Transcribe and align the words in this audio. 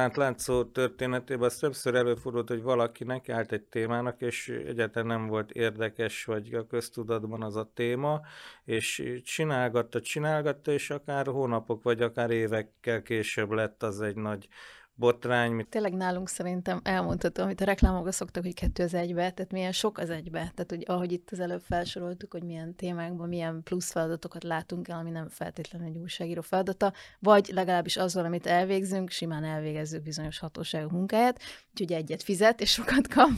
Hát 0.00 0.16
látszó 0.16 0.64
történetében 0.64 1.44
az 1.44 1.56
többször 1.56 1.94
előfordult, 1.94 2.48
hogy 2.48 2.62
valaki 2.62 3.04
nekiállt 3.04 3.52
egy 3.52 3.62
témának, 3.62 4.20
és 4.20 4.48
egyáltalán 4.48 5.08
nem 5.08 5.26
volt 5.26 5.50
érdekes, 5.50 6.24
vagy 6.24 6.54
a 6.54 6.66
köztudatban 6.66 7.42
az 7.42 7.56
a 7.56 7.70
téma, 7.74 8.20
és 8.64 9.20
csinálgatta, 9.24 10.00
csinálgatta, 10.00 10.72
és 10.72 10.90
akár 10.90 11.26
hónapok, 11.26 11.82
vagy 11.82 12.02
akár 12.02 12.30
évekkel 12.30 13.02
később 13.02 13.50
lett 13.50 13.82
az 13.82 14.00
egy 14.00 14.16
nagy 14.16 14.48
botrány. 15.00 15.66
Tényleg 15.68 15.94
nálunk 15.94 16.28
szerintem 16.28 16.80
elmondható, 16.82 17.42
amit 17.42 17.60
a 17.60 17.64
reklámokra 17.64 18.12
szoktak, 18.12 18.42
hogy 18.42 18.54
kettő 18.54 18.82
az 18.82 18.94
egybe, 18.94 19.30
tehát 19.30 19.52
milyen 19.52 19.72
sok 19.72 19.98
az 19.98 20.10
egybe. 20.10 20.38
Tehát, 20.38 20.66
hogy 20.68 20.84
ahogy 20.86 21.12
itt 21.12 21.28
az 21.30 21.40
előbb 21.40 21.60
felsoroltuk, 21.60 22.32
hogy 22.32 22.42
milyen 22.42 22.74
témákban 22.74 23.28
milyen 23.28 23.62
plusz 23.62 23.90
feladatokat 23.92 24.44
látunk 24.44 24.88
el, 24.88 24.98
ami 24.98 25.10
nem 25.10 25.28
feltétlenül 25.28 25.88
egy 25.88 25.96
újságíró 25.96 26.40
feladata, 26.40 26.92
vagy 27.18 27.50
legalábbis 27.54 27.96
azzal, 27.96 28.24
amit 28.24 28.46
elvégzünk, 28.46 29.10
simán 29.10 29.44
elvégezzük 29.44 30.02
bizonyos 30.02 30.38
hatóságok 30.38 30.90
munkáját, 30.90 31.40
úgyhogy 31.70 31.92
egyet 31.92 32.22
fizet, 32.22 32.60
és 32.60 32.70
sokat 32.70 33.08
kap. 33.08 33.30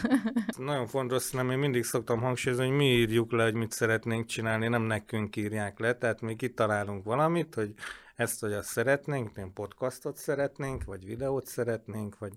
Nagyon 0.58 0.86
fontos, 0.86 1.30
nem 1.30 1.50
én 1.50 1.58
mindig 1.58 1.84
szoktam 1.84 2.20
hangsúlyozni, 2.20 2.66
hogy 2.66 2.76
mi 2.76 2.84
írjuk 2.84 3.32
le, 3.32 3.42
hogy 3.42 3.54
mit 3.54 3.72
szeretnénk 3.72 4.26
csinálni, 4.26 4.68
nem 4.68 4.82
nekünk 4.82 5.36
írják 5.36 5.78
le, 5.78 5.94
tehát 5.94 6.20
mi 6.20 6.36
kitalálunk 6.36 7.04
valamit, 7.04 7.54
hogy 7.54 7.74
ezt 8.16 8.40
vagy 8.40 8.52
azt 8.52 8.68
szeretnénk, 8.68 9.34
nem 9.34 9.52
podcastot 9.52 10.16
szeretnénk, 10.16 10.84
vagy 10.84 11.04
videót 11.04 11.46
szeretnénk, 11.46 12.18
vagy 12.18 12.32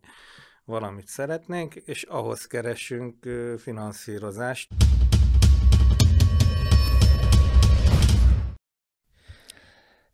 valamit 0.65 1.07
szeretnénk, 1.07 1.75
és 1.75 2.03
ahhoz 2.03 2.45
keresünk 2.45 3.25
finanszírozást. 3.57 4.69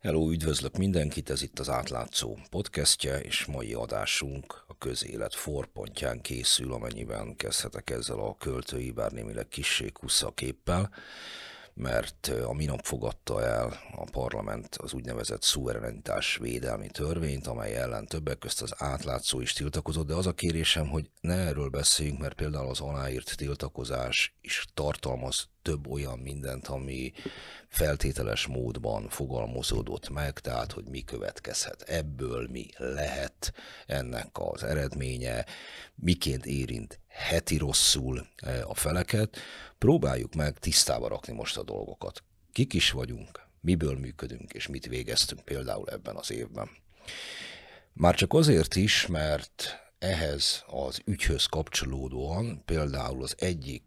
Hello, 0.00 0.30
üdvözlök 0.30 0.76
mindenkit, 0.76 1.30
ez 1.30 1.42
itt 1.42 1.58
az 1.58 1.68
átlátszó 1.68 2.38
podcastje, 2.50 3.20
és 3.20 3.44
mai 3.44 3.74
adásunk 3.74 4.64
a 4.66 4.78
közélet 4.78 5.34
forpontján 5.34 6.20
készül, 6.20 6.72
amennyiben 6.72 7.36
kezdhetek 7.36 7.90
ezzel 7.90 8.18
a 8.18 8.36
költői, 8.36 8.90
bár 8.90 9.12
némileg 9.12 9.48
kissé 9.48 9.92
képpel 10.34 10.90
mert 11.74 12.30
a 12.46 12.52
minap 12.52 12.84
fogadta 12.84 13.42
el 13.42 13.80
a 13.96 14.04
parlament 14.10 14.76
az 14.76 14.92
úgynevezett 14.92 15.42
szuverenitás 15.42 16.36
védelmi 16.36 16.88
törvényt, 16.88 17.46
amely 17.46 17.76
ellen 17.76 18.06
többek 18.06 18.38
közt 18.38 18.62
az 18.62 18.74
átlátszó 18.76 19.40
is 19.40 19.52
tiltakozott, 19.52 20.06
de 20.06 20.14
az 20.14 20.26
a 20.26 20.32
kérésem, 20.32 20.88
hogy 20.88 21.10
ne 21.20 21.34
erről 21.34 21.68
beszéljünk, 21.68 22.18
mert 22.18 22.34
például 22.34 22.68
az 22.68 22.80
aláírt 22.80 23.36
tiltakozás 23.36 24.34
is 24.40 24.66
tartalmaz 24.74 25.48
több 25.62 25.88
olyan 25.88 26.18
mindent, 26.18 26.68
ami 26.68 27.12
feltételes 27.68 28.46
módban 28.46 29.08
fogalmazódott 29.08 30.08
meg, 30.08 30.38
tehát 30.38 30.72
hogy 30.72 30.84
mi 30.88 31.02
következhet. 31.04 31.82
Ebből, 31.82 32.48
mi 32.50 32.66
lehet 32.76 33.52
ennek 33.86 34.28
az 34.32 34.62
eredménye, 34.62 35.46
miként 35.94 36.46
érint 36.46 37.00
heti 37.12 37.56
rosszul 37.56 38.26
e, 38.36 38.64
a 38.64 38.74
feleket, 38.74 39.36
próbáljuk 39.78 40.34
meg 40.34 40.58
tisztába 40.58 41.08
rakni 41.08 41.32
most 41.32 41.56
a 41.56 41.62
dolgokat. 41.62 42.22
Kik 42.52 42.72
is 42.72 42.90
vagyunk, 42.90 43.40
miből 43.60 43.98
működünk, 43.98 44.52
és 44.52 44.66
mit 44.66 44.86
végeztünk 44.86 45.44
például 45.44 45.88
ebben 45.88 46.16
az 46.16 46.30
évben. 46.30 46.70
Már 47.92 48.14
csak 48.14 48.32
azért 48.32 48.76
is, 48.76 49.06
mert 49.06 49.80
ehhez 49.98 50.64
az 50.66 51.00
ügyhöz 51.04 51.46
kapcsolódóan 51.46 52.62
például 52.64 53.22
az 53.22 53.34
egyik 53.38 53.82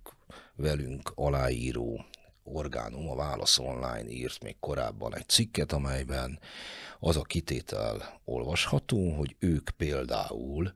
velünk 0.55 1.11
aláíró 1.15 2.05
orgánum, 2.43 3.09
a 3.09 3.15
Válasz 3.15 3.57
Online 3.57 4.09
írt 4.09 4.43
még 4.43 4.55
korábban 4.59 5.15
egy 5.15 5.27
cikket, 5.27 5.71
amelyben 5.71 6.39
az 6.99 7.17
a 7.17 7.21
kitétel 7.21 8.21
olvasható, 8.23 9.11
hogy 9.11 9.35
ők 9.39 9.69
például 9.69 10.73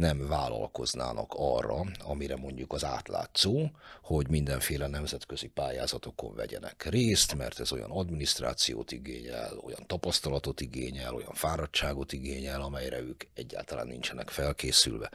nem 0.00 0.28
vállalkoznának 0.28 1.32
arra, 1.36 1.84
amire 1.98 2.36
mondjuk 2.36 2.72
az 2.72 2.84
átlátszó, 2.84 3.70
hogy 4.02 4.28
mindenféle 4.28 4.86
nemzetközi 4.86 5.48
pályázatokon 5.48 6.34
vegyenek 6.34 6.86
részt, 6.88 7.34
mert 7.34 7.60
ez 7.60 7.72
olyan 7.72 7.90
adminisztrációt 7.90 8.92
igényel, 8.92 9.58
olyan 9.64 9.86
tapasztalatot 9.86 10.60
igényel, 10.60 11.14
olyan 11.14 11.32
fáradtságot 11.32 12.12
igényel, 12.12 12.60
amelyre 12.60 13.00
ők 13.00 13.24
egyáltalán 13.34 13.86
nincsenek 13.86 14.28
felkészülve. 14.28 15.10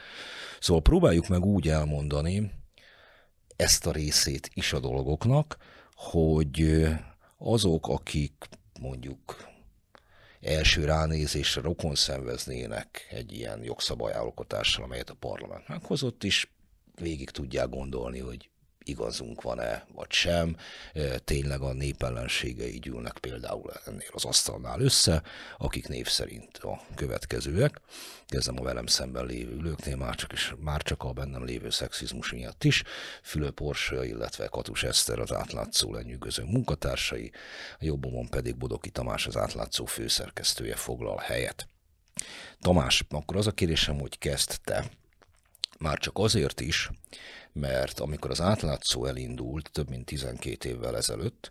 Szóval 0.60 0.82
próbáljuk 0.82 1.28
meg 1.28 1.46
úgy 1.46 1.68
elmondani 1.68 2.52
ezt 3.56 3.86
a 3.86 3.92
részét 3.92 4.50
is 4.54 4.74
a 4.74 4.80
dolgoknak, 4.80 5.58
hogy 5.96 6.88
azok, 7.38 7.88
akik 7.88 8.50
mondjuk 8.80 9.54
első 10.46 10.86
ránézésre 10.86 11.62
rokon 11.62 11.96
szenveznének 11.96 13.08
egy 13.10 13.34
ilyen 13.34 13.64
jogszabályalkotással, 13.64 14.84
amelyet 14.84 15.10
a 15.10 15.14
parlament 15.14 15.68
meghozott, 15.68 16.24
is 16.24 16.52
végig 16.96 17.30
tudják 17.30 17.70
gondolni, 17.70 18.20
hogy 18.20 18.50
igazunk 18.86 19.42
van-e, 19.42 19.86
vagy 19.94 20.12
sem. 20.12 20.58
Tényleg 21.24 21.62
a 21.62 21.74
népellenségei 21.74 22.80
gyűlnek 22.80 23.18
például 23.18 23.72
ennél 23.86 24.10
az 24.12 24.26
asztalnál 24.26 24.80
össze, 24.80 25.24
akik 25.58 25.88
név 25.88 26.08
szerint 26.08 26.58
a 26.58 26.82
következőek. 26.96 27.82
Kezdem 28.28 28.60
a 28.60 28.64
velem 28.64 28.86
szemben 28.86 29.26
lévő 29.26 29.52
ülőknél, 29.52 29.96
már 29.96 30.16
csak, 30.16 30.34
is, 30.34 30.54
már 30.60 30.82
csak 30.82 31.04
a 31.04 31.14
bennem 31.14 31.46
lévő 31.46 31.70
szexizmus 31.70 32.32
miatt 32.32 32.64
is. 32.64 32.84
Fülő 33.24 33.52
Porsche, 33.52 34.06
illetve 34.06 34.48
Katus 34.48 34.84
Eszter 34.84 35.20
az 35.20 35.34
átlátszó 35.34 35.94
lenyűgöző 35.94 36.44
munkatársai, 36.44 37.32
a 37.80 37.86
jobbomon 37.86 38.30
pedig 38.30 38.56
Bodoki 38.56 38.90
Tamás 38.90 39.28
az 39.28 39.38
átlátszó 39.38 39.86
főszerkesztője 39.86 40.76
foglal 40.76 41.18
helyet. 41.18 41.68
Tamás, 42.60 43.06
akkor 43.10 43.36
az 43.36 43.48
a 43.48 43.52
kérésem, 43.52 44.00
hogy 44.00 44.18
kezd 44.18 44.62
te. 44.64 44.86
Már 45.80 45.98
csak 45.98 46.18
azért 46.18 46.62
is, 46.62 46.90
mert 47.60 48.00
amikor 48.00 48.32
az 48.32 48.42
átlátszó 48.42 49.06
elindult 49.06 49.72
több 49.72 49.90
mint 49.90 50.06
12 50.06 50.70
évvel 50.70 50.96
ezelőtt, 50.98 51.50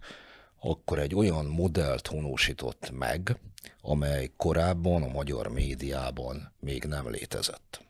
akkor 0.60 0.98
egy 0.98 1.14
olyan 1.14 1.46
modellt 1.46 2.06
honosított 2.06 2.90
meg, 2.90 3.36
amely 3.80 4.30
korábban 4.36 5.02
a 5.02 5.08
magyar 5.08 5.48
médiában 5.48 6.52
még 6.60 6.84
nem 6.84 7.10
létezett. 7.10 7.84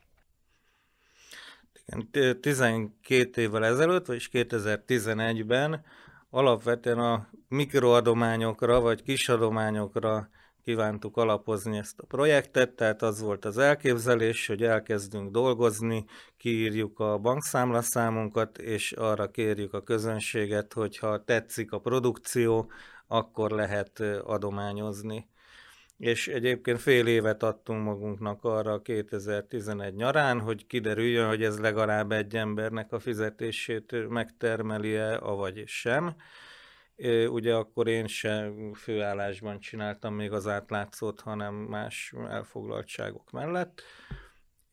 Igen, 1.85 2.09
12 2.41 3.41
évvel 3.41 3.65
ezelőtt, 3.65 4.05
vagyis 4.05 4.29
2011-ben 4.31 5.83
alapvetően 6.29 6.99
a 6.99 7.29
mikroadományokra 7.47 8.79
vagy 8.79 9.03
kisadományokra 9.03 10.29
kívántuk 10.65 11.17
alapozni 11.17 11.77
ezt 11.77 11.99
a 11.99 12.05
projektet, 12.05 12.75
tehát 12.75 13.01
az 13.01 13.21
volt 13.21 13.45
az 13.45 13.57
elképzelés, 13.57 14.47
hogy 14.47 14.63
elkezdünk 14.63 15.31
dolgozni, 15.31 16.05
kiírjuk 16.37 16.99
a 16.99 17.17
bankszámlaszámunkat, 17.17 18.57
és 18.57 18.91
arra 18.91 19.31
kérjük 19.31 19.73
a 19.73 19.83
közönséget, 19.83 20.73
hogy 20.73 20.97
ha 20.97 21.23
tetszik 21.23 21.71
a 21.71 21.79
produkció, 21.79 22.71
akkor 23.07 23.51
lehet 23.51 23.99
adományozni. 24.23 25.29
És 25.97 26.27
egyébként 26.27 26.79
fél 26.79 27.07
évet 27.07 27.43
adtunk 27.43 27.83
magunknak 27.83 28.43
arra 28.43 28.81
2011 28.81 29.93
nyarán, 29.93 30.39
hogy 30.39 30.67
kiderüljön, 30.67 31.27
hogy 31.27 31.43
ez 31.43 31.59
legalább 31.59 32.11
egy 32.11 32.35
embernek 32.35 32.91
a 32.91 32.99
fizetését 32.99 34.07
megtermeli-e, 34.09 35.17
avagy 35.17 35.63
sem 35.65 36.15
Ugye 37.29 37.53
akkor 37.53 37.87
én 37.87 38.07
se 38.07 38.51
főállásban 38.73 39.59
csináltam 39.59 40.13
még 40.13 40.31
az 40.31 40.47
átlátszót, 40.47 41.21
hanem 41.21 41.53
más 41.53 42.13
elfoglaltságok 42.29 43.31
mellett. 43.31 43.81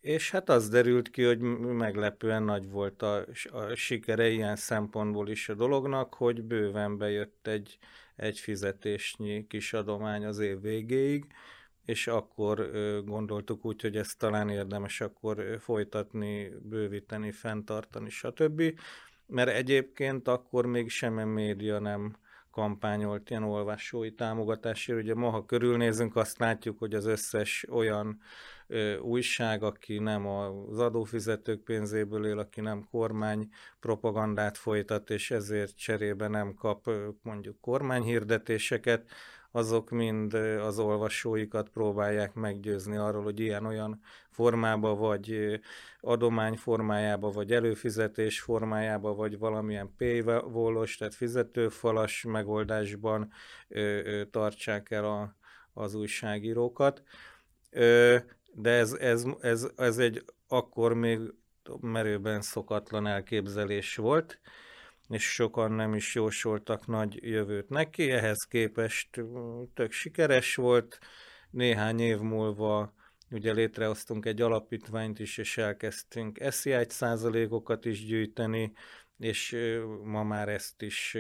És 0.00 0.31
hát 0.31 0.49
az 0.49 0.69
derült 0.69 1.10
ki, 1.10 1.22
hogy 1.22 1.38
meglepően 1.60 2.43
nagy 2.43 2.71
volt 2.71 3.03
a, 3.03 3.27
a 3.50 3.75
sikere 3.75 4.28
ilyen 4.28 4.56
szempontból 4.56 5.28
is 5.28 5.49
a 5.49 5.55
dolognak, 5.55 6.15
hogy 6.15 6.43
bőven 6.43 6.99
bejött 6.99 7.47
egy, 7.47 7.78
egy 8.16 8.39
fizetésnyi 8.39 9.47
kis 9.47 9.72
adomány 9.72 10.25
az 10.25 10.39
év 10.39 10.60
végéig, 10.60 11.27
és 11.84 12.06
akkor 12.06 12.71
gondoltuk 13.04 13.65
úgy, 13.65 13.81
hogy 13.81 13.97
ezt 13.97 14.19
talán 14.19 14.49
érdemes 14.49 15.01
akkor 15.01 15.59
folytatni, 15.60 16.53
bővíteni, 16.63 17.30
fenntartani, 17.30 18.10
stb 18.10 18.63
mert 19.32 19.50
egyébként 19.50 20.28
akkor 20.28 20.66
még 20.66 20.90
semmi 20.90 21.24
média 21.24 21.78
nem 21.78 22.16
kampányolt 22.50 23.30
ilyen 23.30 23.42
olvasói 23.42 24.14
támogatásért. 24.14 24.98
Ugye 24.98 25.14
ma, 25.14 25.30
ha 25.30 25.46
körülnézünk, 25.46 26.16
azt 26.16 26.38
látjuk, 26.38 26.78
hogy 26.78 26.94
az 26.94 27.06
összes 27.06 27.66
olyan 27.70 28.20
ö, 28.66 28.98
újság, 28.98 29.62
aki 29.62 29.98
nem 29.98 30.26
az 30.26 30.78
adófizetők 30.78 31.60
pénzéből 31.60 32.26
él, 32.26 32.38
aki 32.38 32.60
nem 32.60 32.84
kormány 32.90 33.48
propagandát 33.80 34.56
folytat, 34.56 35.10
és 35.10 35.30
ezért 35.30 35.76
cserébe 35.76 36.28
nem 36.28 36.54
kap 36.54 36.90
mondjuk 37.22 37.60
kormányhirdetéseket, 37.60 39.10
azok 39.53 39.91
mind 39.91 40.34
az 40.34 40.78
olvasóikat 40.78 41.69
próbálják 41.69 42.34
meggyőzni 42.34 42.97
arról, 42.97 43.22
hogy 43.22 43.41
ilyen-olyan 43.41 44.01
formába, 44.31 44.95
vagy 44.95 45.60
adomány 46.01 46.57
formájába, 46.57 47.31
vagy 47.31 47.53
előfizetés 47.53 48.41
formájába, 48.41 49.15
vagy 49.15 49.39
valamilyen 49.39 49.95
paywall 49.97 50.87
tehát 50.99 51.15
fizetőfalas 51.15 52.25
megoldásban 52.28 53.33
tartsák 54.31 54.91
el 54.91 55.04
a, 55.04 55.37
az 55.72 55.95
újságírókat. 55.95 57.03
De 58.54 58.71
ez, 58.71 58.93
ez, 58.93 59.25
ez, 59.41 59.71
ez 59.77 59.99
egy 59.99 60.25
akkor 60.49 60.95
még 60.95 61.21
merőben 61.81 62.41
szokatlan 62.41 63.07
elképzelés 63.07 63.97
volt, 63.97 64.41
és 65.09 65.33
sokan 65.33 65.72
nem 65.72 65.95
is 65.95 66.15
jósoltak 66.15 66.87
nagy 66.87 67.19
jövőt 67.22 67.69
neki, 67.69 68.10
ehhez 68.10 68.43
képest 68.43 69.21
tök 69.75 69.93
sikeres 69.93 70.54
volt, 70.54 70.99
néhány 71.51 72.01
év 72.01 72.19
múlva 72.19 72.95
ugye 73.31 73.53
létrehoztunk 73.53 74.27
egy 74.27 74.41
alapítványt 74.41 75.19
is, 75.19 75.39
és 75.39 75.59
elkezdtünk 75.59 76.39
SZI 76.51 76.84
százalékokat 76.89 77.84
is 77.84 78.04
gyűjteni, 78.04 78.72
és 79.19 79.57
ma 80.04 80.22
már 80.22 80.49
ezt 80.49 80.83
is 80.83 81.16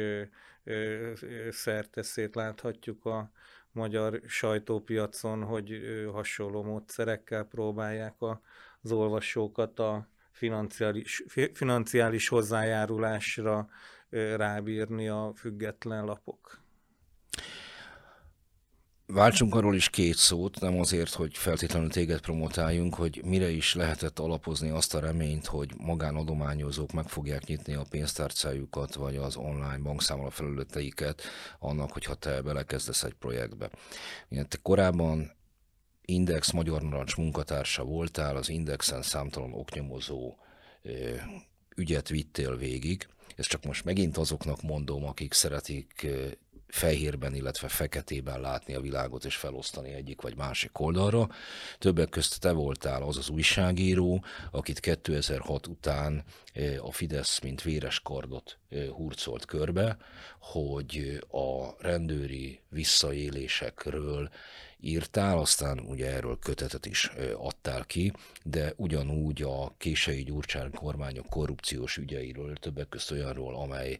szerteszét 1.50 2.34
láthatjuk 2.34 3.04
a 3.04 3.30
magyar 3.72 4.20
sajtópiacon, 4.26 5.44
hogy 5.44 5.80
hasonló 6.12 6.62
módszerekkel 6.62 7.44
próbálják 7.44 8.14
az 8.80 8.92
olvasókat 8.92 9.78
a 9.78 10.08
financiális, 10.32 11.24
financiális 11.52 12.28
hozzájárulásra 12.28 13.68
rábírni 14.36 15.08
a 15.08 15.32
független 15.34 16.04
lapok. 16.04 16.60
Váltsunk 19.06 19.54
arról 19.54 19.74
is 19.74 19.88
két 19.88 20.16
szót, 20.16 20.60
nem 20.60 20.78
azért, 20.78 21.12
hogy 21.12 21.36
feltétlenül 21.36 21.90
téged 21.90 22.20
promotáljunk, 22.20 22.94
hogy 22.94 23.20
mire 23.24 23.48
is 23.48 23.74
lehetett 23.74 24.18
alapozni 24.18 24.70
azt 24.70 24.94
a 24.94 25.00
reményt, 25.00 25.46
hogy 25.46 25.72
magánadományozók 25.76 26.92
meg 26.92 27.08
fogják 27.08 27.44
nyitni 27.44 27.74
a 27.74 27.86
pénztárcájukat, 27.90 28.94
vagy 28.94 29.16
az 29.16 29.36
online 29.36 29.78
bankszámla 29.78 30.30
felületeiket 30.30 31.22
annak, 31.58 31.92
hogyha 31.92 32.14
te 32.14 32.42
belekezdesz 32.42 33.02
egy 33.02 33.14
projektbe. 33.14 33.70
Te 34.28 34.58
korábban 34.62 35.30
Index 36.04 36.50
Magyar 36.50 36.82
Narancs 36.82 37.16
munkatársa 37.16 37.84
voltál, 37.84 38.36
az 38.36 38.48
Indexen 38.48 39.02
számtalan 39.02 39.52
oknyomozó 39.52 40.34
ügyet 41.76 42.08
vittél 42.08 42.56
végig. 42.56 43.08
Ezt 43.36 43.48
csak 43.48 43.64
most 43.64 43.84
megint 43.84 44.16
azoknak 44.16 44.62
mondom, 44.62 45.04
akik 45.04 45.32
szeretik 45.32 46.06
fehérben, 46.72 47.34
illetve 47.34 47.68
feketében 47.68 48.40
látni 48.40 48.74
a 48.74 48.80
világot 48.80 49.24
és 49.24 49.36
felosztani 49.36 49.92
egyik 49.92 50.20
vagy 50.20 50.36
másik 50.36 50.80
oldalra. 50.80 51.28
Többek 51.78 52.08
közt 52.08 52.40
te 52.40 52.52
voltál 52.52 53.02
az 53.02 53.16
az 53.16 53.28
újságíró, 53.28 54.24
akit 54.50 54.80
2006 54.80 55.66
után 55.66 56.24
a 56.78 56.92
Fidesz 56.92 57.40
mint 57.40 57.62
véres 57.62 58.00
kardot 58.00 58.58
hurcolt 58.90 59.44
körbe, 59.44 59.96
hogy 60.38 61.24
a 61.30 61.74
rendőri 61.78 62.60
visszaélésekről 62.68 64.30
írtál, 64.80 65.38
aztán 65.38 65.78
ugye 65.78 66.06
erről 66.06 66.38
kötetet 66.38 66.86
is 66.86 67.10
adtál 67.36 67.84
ki, 67.84 68.12
de 68.42 68.72
ugyanúgy 68.76 69.42
a 69.42 69.74
kései 69.78 70.22
Gyurcsán 70.22 70.70
kormányok 70.70 71.26
korrupciós 71.26 71.96
ügyeiről, 71.96 72.56
többek 72.56 72.88
közt 72.88 73.10
olyanról, 73.10 73.56
amely 73.56 73.98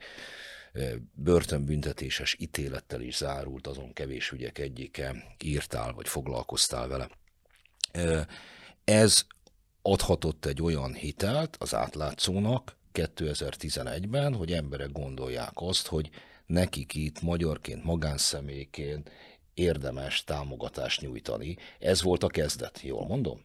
börtönbüntetéses 1.12 2.36
ítélettel 2.38 3.00
is 3.00 3.16
zárult, 3.16 3.66
azon 3.66 3.92
kevés 3.92 4.30
ügyek 4.30 4.58
egyike, 4.58 5.36
írtál 5.44 5.92
vagy 5.92 6.08
foglalkoztál 6.08 6.88
vele. 6.88 7.08
Ez 8.84 9.26
adhatott 9.82 10.44
egy 10.44 10.62
olyan 10.62 10.94
hitelt 10.94 11.56
az 11.60 11.74
átlátszónak 11.74 12.76
2011-ben, 12.92 14.34
hogy 14.34 14.52
emberek 14.52 14.92
gondolják 14.92 15.52
azt, 15.54 15.86
hogy 15.86 16.10
nekik 16.46 16.94
itt 16.94 17.20
magyarként, 17.22 17.84
magánszemélyként 17.84 19.10
érdemes 19.54 20.24
támogatást 20.24 21.00
nyújtani. 21.00 21.56
Ez 21.78 22.02
volt 22.02 22.22
a 22.22 22.28
kezdet, 22.28 22.80
jól 22.82 23.06
mondom? 23.06 23.44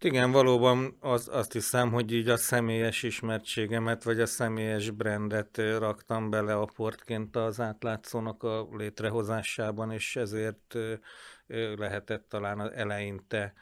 Igen, 0.00 0.30
valóban 0.30 0.96
az, 1.00 1.28
azt 1.32 1.52
hiszem, 1.52 1.92
hogy 1.92 2.12
így 2.12 2.28
a 2.28 2.36
személyes 2.36 3.02
ismertségemet, 3.02 4.02
vagy 4.02 4.20
a 4.20 4.26
személyes 4.26 4.90
brandet 4.90 5.56
raktam 5.56 6.30
bele 6.30 6.54
a 6.54 6.70
portként 6.74 7.36
az 7.36 7.60
átlátszónak 7.60 8.42
a 8.42 8.68
létrehozásában, 8.72 9.90
és 9.90 10.16
ezért 10.16 10.76
lehetett 11.76 12.28
talán 12.28 12.60
az 12.60 12.70
eleinte 12.72 13.54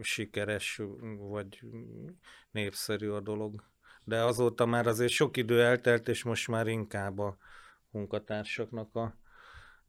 sikeres, 0.00 0.80
vagy 1.18 1.62
népszerű 2.50 3.08
a 3.08 3.20
dolog. 3.20 3.64
De 4.04 4.22
azóta 4.22 4.66
már 4.66 4.86
azért 4.86 5.12
sok 5.12 5.36
idő 5.36 5.62
eltelt, 5.62 6.08
és 6.08 6.22
most 6.22 6.48
már 6.48 6.66
inkább 6.66 7.18
a 7.18 7.36
munkatársaknak 7.90 8.94
a 8.94 9.16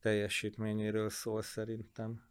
teljesítményéről 0.02 1.10
szól 1.10 1.42
szerintem. 1.42 2.29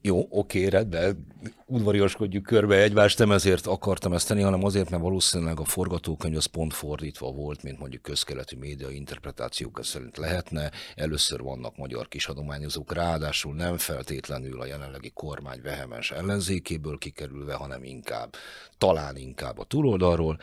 Jó, 0.00 0.26
oké, 0.30 0.66
rendben, 0.66 1.26
udvariaskodjuk 1.66 2.42
körbe 2.42 2.82
egymást, 2.82 3.18
nem 3.18 3.32
ezért 3.32 3.66
akartam 3.66 4.12
ezt 4.12 4.28
tenni, 4.28 4.42
hanem 4.42 4.64
azért, 4.64 4.90
mert 4.90 5.02
valószínűleg 5.02 5.60
a 5.60 5.64
forgatókönyv 5.64 6.36
az 6.36 6.44
pont 6.44 6.74
fordítva 6.74 7.30
volt, 7.30 7.62
mint 7.62 7.78
mondjuk 7.78 8.02
közkeletű 8.02 8.56
média 8.56 8.90
interpretációk 8.90 9.80
szerint 9.82 10.16
lehetne. 10.16 10.70
Először 10.94 11.42
vannak 11.42 11.76
magyar 11.76 12.08
kisadományozók, 12.08 12.92
ráadásul 12.92 13.54
nem 13.54 13.76
feltétlenül 13.76 14.60
a 14.60 14.66
jelenlegi 14.66 15.10
kormány 15.10 15.60
vehemens 15.62 16.10
ellenzékéből 16.10 16.98
kikerülve, 16.98 17.54
hanem 17.54 17.84
inkább, 17.84 18.34
talán 18.78 19.16
inkább 19.16 19.58
a 19.58 19.64
túloldalról, 19.64 20.38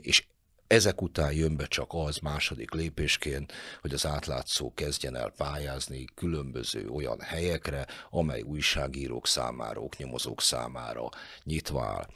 és 0.00 0.26
ezek 0.74 1.02
után 1.02 1.32
jön 1.32 1.56
be 1.56 1.66
csak 1.66 1.90
az 1.92 2.16
második 2.16 2.70
lépésként, 2.70 3.52
hogy 3.80 3.94
az 3.94 4.06
átlátszó 4.06 4.72
kezdjen 4.74 5.16
el 5.16 5.32
pályázni 5.36 6.04
különböző 6.14 6.88
olyan 6.88 7.20
helyekre, 7.20 7.86
amely 8.10 8.42
újságírók 8.42 9.26
számára, 9.26 9.80
oknyomozók 9.80 10.40
számára 10.40 11.08
nyitva 11.44 11.84
áll. 11.84 12.06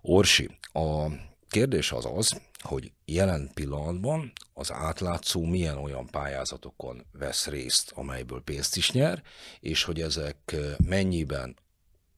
Orsi, 0.00 0.58
a 0.72 1.06
kérdés 1.48 1.92
az 1.92 2.06
az, 2.14 2.40
hogy 2.58 2.92
jelen 3.04 3.50
pillanatban 3.54 4.32
az 4.54 4.72
átlátszó 4.72 5.44
milyen 5.44 5.76
olyan 5.76 6.06
pályázatokon 6.06 7.06
vesz 7.12 7.46
részt, 7.46 7.92
amelyből 7.94 8.42
pénzt 8.42 8.76
is 8.76 8.90
nyer, 8.90 9.22
és 9.60 9.82
hogy 9.84 10.00
ezek 10.00 10.56
mennyiben 10.84 11.56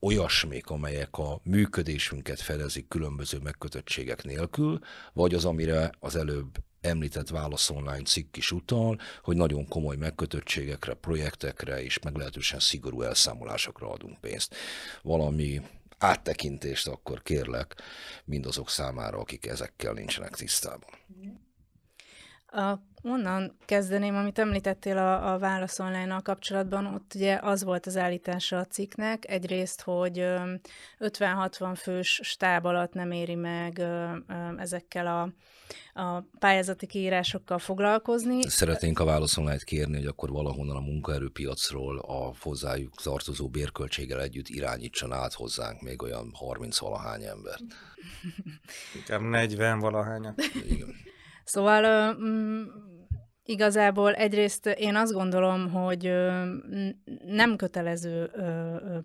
olyasmik, 0.01 0.69
amelyek 0.69 1.17
a 1.17 1.39
működésünket 1.43 2.41
fedezik 2.41 2.87
különböző 2.87 3.37
megkötöttségek 3.37 4.23
nélkül, 4.23 4.79
vagy 5.13 5.33
az, 5.33 5.45
amire 5.45 5.91
az 5.99 6.15
előbb 6.15 6.57
említett 6.81 7.29
Válasz 7.29 7.69
Online 7.69 8.03
cikk 8.03 8.35
is 8.37 8.51
utal, 8.51 8.99
hogy 9.23 9.35
nagyon 9.35 9.67
komoly 9.67 9.95
megkötöttségekre, 9.95 10.93
projektekre 10.93 11.83
és 11.83 11.99
meglehetősen 11.99 12.59
szigorú 12.59 13.01
elszámolásokra 13.01 13.91
adunk 13.91 14.19
pénzt. 14.19 14.55
Valami 15.01 15.61
áttekintést 15.97 16.87
akkor 16.87 17.21
kérlek 17.21 17.75
mindazok 18.25 18.69
számára, 18.69 19.17
akik 19.17 19.45
ezekkel 19.45 19.93
nincsenek 19.93 20.35
tisztában. 20.35 20.89
A 22.47 22.79
Onnan 23.03 23.57
kezdeném, 23.65 24.15
amit 24.15 24.39
említettél 24.39 24.97
a, 24.97 25.33
a 25.33 25.37
Válasz 25.37 25.79
online 25.79 26.19
kapcsolatban, 26.23 26.85
ott 26.85 27.11
ugye 27.15 27.39
az 27.41 27.63
volt 27.63 27.85
az 27.85 27.97
állítása 27.97 28.57
a 28.57 28.65
cikknek, 28.65 29.29
egyrészt, 29.29 29.81
hogy 29.81 30.25
50-60 30.99 31.73
fős 31.77 32.19
stáb 32.23 32.65
alatt 32.65 32.93
nem 32.93 33.11
éri 33.11 33.35
meg 33.35 33.81
ezekkel 34.57 35.07
a, 35.07 35.29
a 36.01 36.23
pályázati 36.39 36.85
kiírásokkal 36.85 37.59
foglalkozni. 37.59 38.41
Szeretnénk 38.43 38.99
a 38.99 39.05
Válasz 39.05 39.37
online 39.37 39.57
kérni, 39.57 39.97
hogy 39.97 40.05
akkor 40.05 40.29
valahonnan 40.29 40.75
a 40.75 40.81
munkaerőpiacról 40.81 41.99
a 41.99 42.33
hozzájuk 42.39 43.01
tartozó 43.03 43.47
bérköltséggel 43.47 44.21
együtt 44.21 44.47
irányítson 44.47 45.11
át 45.11 45.33
hozzánk 45.33 45.81
még 45.81 46.01
olyan 46.01 46.31
30 46.33 46.79
valahány 46.79 47.23
embert. 47.23 47.63
Inkább 48.95 49.21
40 49.21 49.79
valahányat. 49.79 50.41
Igen. 50.69 50.95
Szóval 51.43 52.13
mm, 52.13 52.63
igazából 53.51 54.13
egyrészt 54.13 54.65
én 54.65 54.95
azt 54.95 55.13
gondolom, 55.13 55.71
hogy 55.71 56.13
nem 57.25 57.55
kötelező 57.55 58.31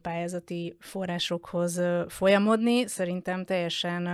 pályázati 0.02 0.76
forrásokhoz 0.80 1.80
folyamodni. 2.08 2.86
Szerintem 2.86 3.44
teljesen 3.44 4.06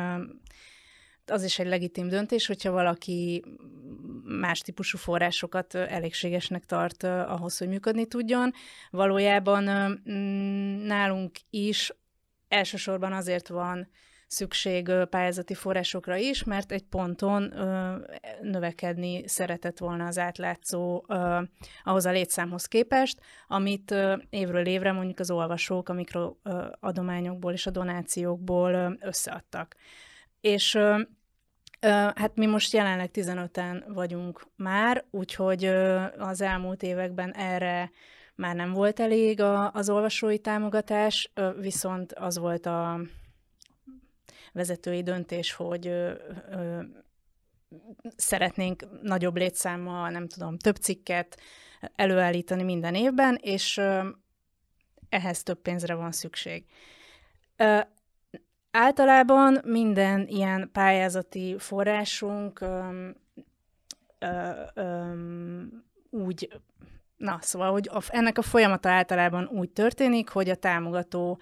az 1.27 1.45
is 1.45 1.59
egy 1.59 1.67
legitim 1.67 2.09
döntés, 2.09 2.47
hogyha 2.47 2.71
valaki 2.71 3.45
más 4.25 4.61
típusú 4.61 4.99
forrásokat 4.99 5.75
elégségesnek 5.75 6.65
tart 6.65 7.03
ahhoz, 7.03 7.59
hogy 7.59 7.69
működni 7.69 8.07
tudjon. 8.07 8.53
Valójában 8.91 9.63
nálunk 10.87 11.31
is 11.51 11.93
elsősorban 12.49 13.13
azért 13.13 13.49
van 13.49 13.89
szükség 14.33 14.91
pályázati 15.11 15.55
forrásokra 15.55 16.17
is, 16.17 16.45
mert 16.45 16.73
egy 16.73 16.83
ponton 16.83 17.59
ö, 17.59 17.97
növekedni 18.41 19.29
szeretett 19.29 19.79
volna 19.79 20.07
az 20.07 20.19
átlátszó 20.19 21.05
ö, 21.09 21.41
ahhoz 21.85 22.07
a 22.07 22.11
létszámhoz 22.11 22.67
képest, 22.67 23.21
amit 23.47 23.91
ö, 23.91 24.17
évről 24.31 24.67
évre 24.67 24.93
mondjuk 24.93 25.19
az 25.19 25.31
olvasók 25.31 25.89
a 25.89 25.93
mikroadományokból 25.93 27.53
és 27.53 27.67
a 27.67 27.71
donációkból 27.71 28.73
ö, 28.73 28.91
összeadtak. 29.01 29.77
És 30.41 30.75
ö, 30.75 31.01
Hát 32.15 32.33
mi 32.35 32.47
most 32.47 32.73
jelenleg 32.73 33.11
15-en 33.13 33.83
vagyunk 33.87 34.47
már, 34.57 35.05
úgyhogy 35.11 35.65
az 36.19 36.41
elmúlt 36.41 36.83
években 36.83 37.33
erre 37.35 37.91
már 38.35 38.55
nem 38.55 38.73
volt 38.73 39.01
elég 39.01 39.41
az 39.73 39.91
olvasói 39.91 40.39
támogatás, 40.39 41.33
viszont 41.61 42.13
az 42.13 42.39
volt 42.39 42.67
a 42.67 43.01
vezetői 44.53 45.03
döntés, 45.03 45.53
hogy 45.53 45.87
ö, 45.87 46.13
ö, 46.51 46.83
szeretnénk 48.17 49.03
nagyobb 49.03 49.37
létszámmal, 49.37 50.11
nem 50.11 50.29
tudom, 50.29 50.59
több 50.59 50.77
cikket 50.77 51.41
előállítani 51.95 52.63
minden 52.63 52.95
évben, 52.95 53.39
és 53.43 53.77
ö, 53.77 54.09
ehhez 55.09 55.43
több 55.43 55.59
pénzre 55.59 55.95
van 55.95 56.13
szükség. 56.13 56.65
Ö, 57.57 57.81
általában 58.71 59.61
minden 59.65 60.27
ilyen 60.27 60.71
pályázati 60.73 61.57
forrásunk 61.59 62.61
ö, 62.61 63.09
ö, 64.19 64.51
ö, 64.75 65.13
úgy 66.11 66.61
Na, 67.17 67.39
szóval, 67.41 67.71
hogy 67.71 67.91
ennek 68.09 68.39
a 68.39 68.43
folyamata 68.43 68.91
általában 68.91 69.47
úgy 69.47 69.71
történik, 69.71 70.29
hogy 70.29 70.49
a 70.49 70.55
támogató 70.55 71.39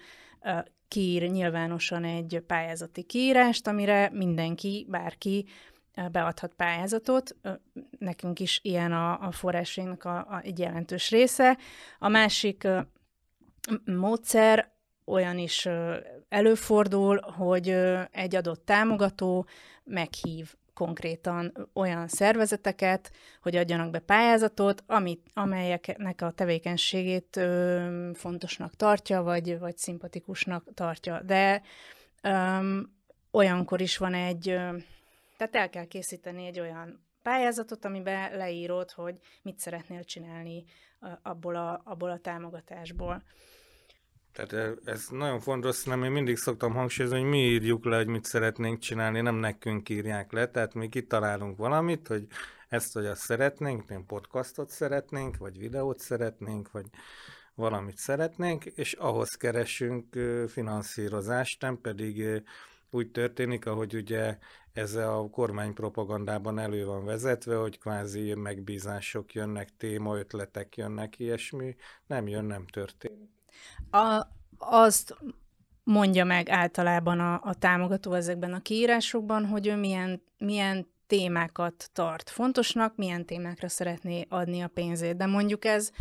kiír 0.91 1.29
nyilvánosan 1.29 2.03
egy 2.03 2.43
pályázati 2.47 3.03
kiírást, 3.03 3.67
amire 3.67 4.09
mindenki, 4.13 4.85
bárki 4.89 5.45
uh, 5.97 6.09
beadhat 6.09 6.53
pályázatot. 6.53 7.35
Nekünk 7.99 8.39
is 8.39 8.59
ilyen 8.63 8.91
a, 8.91 9.27
a 9.27 9.31
forrásainknak 9.31 10.03
a, 10.03 10.17
a, 10.17 10.41
egy 10.43 10.59
jelentős 10.59 11.09
része. 11.09 11.57
A 11.99 12.07
másik 12.07 12.67
módszer 13.85 14.71
olyan 15.05 15.37
is 15.37 15.67
előfordul, 16.29 17.21
hogy 17.21 17.69
egy 18.11 18.35
adott 18.35 18.65
támogató 18.65 19.45
meghív 19.83 20.55
konkrétan 20.81 21.69
olyan 21.73 22.07
szervezeteket, 22.07 23.11
hogy 23.41 23.55
adjanak 23.55 23.89
be 23.89 23.99
pályázatot, 23.99 24.83
amit, 24.87 25.25
amelyeknek 25.33 26.21
a 26.21 26.31
tevékenységét 26.31 27.35
ö, 27.35 28.09
fontosnak 28.13 28.75
tartja, 28.75 29.21
vagy, 29.21 29.59
vagy 29.59 29.77
szimpatikusnak 29.77 30.73
tartja. 30.73 31.21
De 31.21 31.61
ö, 32.21 32.79
olyankor 33.31 33.81
is 33.81 33.97
van 33.97 34.13
egy, 34.13 34.49
ö, 34.49 34.77
tehát 35.37 35.55
el 35.55 35.69
kell 35.69 35.85
készíteni 35.85 36.45
egy 36.45 36.59
olyan 36.59 37.05
pályázatot, 37.21 37.85
amiben 37.85 38.37
leírod, 38.37 38.91
hogy 38.91 39.15
mit 39.41 39.59
szeretnél 39.59 40.03
csinálni 40.03 40.63
abból 41.21 41.55
a, 41.55 41.81
abból 41.83 42.09
a 42.09 42.19
támogatásból. 42.19 43.23
Tehát 44.33 44.79
ez 44.85 45.07
nagyon 45.09 45.39
fontos, 45.39 45.83
nem 45.83 46.03
én 46.03 46.11
mindig 46.11 46.37
szoktam 46.37 46.73
hangsúlyozni, 46.73 47.19
hogy 47.19 47.29
mi 47.29 47.37
írjuk 47.37 47.85
le, 47.85 47.95
hogy 47.95 48.07
mit 48.07 48.25
szeretnénk 48.25 48.79
csinálni, 48.79 49.21
nem 49.21 49.35
nekünk 49.35 49.89
írják 49.89 50.31
le, 50.31 50.47
tehát 50.47 50.73
mi 50.73 50.89
kitalálunk 50.89 51.57
valamit, 51.57 52.07
hogy 52.07 52.27
ezt 52.69 52.93
vagy 52.93 53.05
azt 53.05 53.21
szeretnénk, 53.21 53.87
nem 53.87 54.05
podcastot 54.05 54.69
szeretnénk, 54.69 55.37
vagy 55.37 55.57
videót 55.57 55.99
szeretnénk, 55.99 56.71
vagy 56.71 56.85
valamit 57.55 57.97
szeretnénk, 57.97 58.65
és 58.65 58.93
ahhoz 58.93 59.29
keresünk 59.29 60.05
finanszírozást, 60.47 61.61
nem 61.61 61.81
pedig 61.81 62.43
úgy 62.89 63.11
történik, 63.11 63.65
ahogy 63.65 63.95
ugye 63.95 64.37
ez 64.73 64.95
a 64.95 65.27
kormány 65.31 65.73
propagandában 65.73 66.59
elő 66.59 66.85
van 66.85 67.05
vezetve, 67.05 67.55
hogy 67.55 67.79
kvázi 67.79 68.33
megbízások 68.33 69.33
jönnek, 69.33 69.69
témaötletek 69.77 70.77
jönnek, 70.77 71.19
ilyesmi, 71.19 71.75
nem 72.07 72.27
jön, 72.27 72.45
nem 72.45 72.67
történik. 72.67 73.40
A, 73.91 74.27
azt 74.57 75.15
mondja 75.83 76.25
meg 76.25 76.49
általában 76.49 77.19
a, 77.19 77.41
a 77.43 77.53
támogató 77.53 78.13
ezekben 78.13 78.53
a 78.53 78.61
kiírásokban, 78.61 79.45
hogy 79.45 79.67
ő 79.67 79.75
milyen, 79.75 80.21
milyen 80.37 80.87
témákat 81.07 81.89
tart 81.93 82.29
fontosnak, 82.29 82.95
milyen 82.95 83.25
témákra 83.25 83.69
szeretné 83.69 84.25
adni 84.29 84.61
a 84.61 84.67
pénzét. 84.67 85.17
De 85.17 85.25
mondjuk 85.25 85.65
ez, 85.65 85.91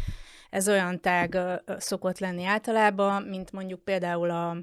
ez 0.50 0.68
olyan 0.68 1.00
tág 1.00 1.38
szokott 1.78 2.18
lenni 2.18 2.44
általában, 2.44 3.22
mint 3.22 3.52
mondjuk 3.52 3.84
például 3.84 4.30
a, 4.30 4.56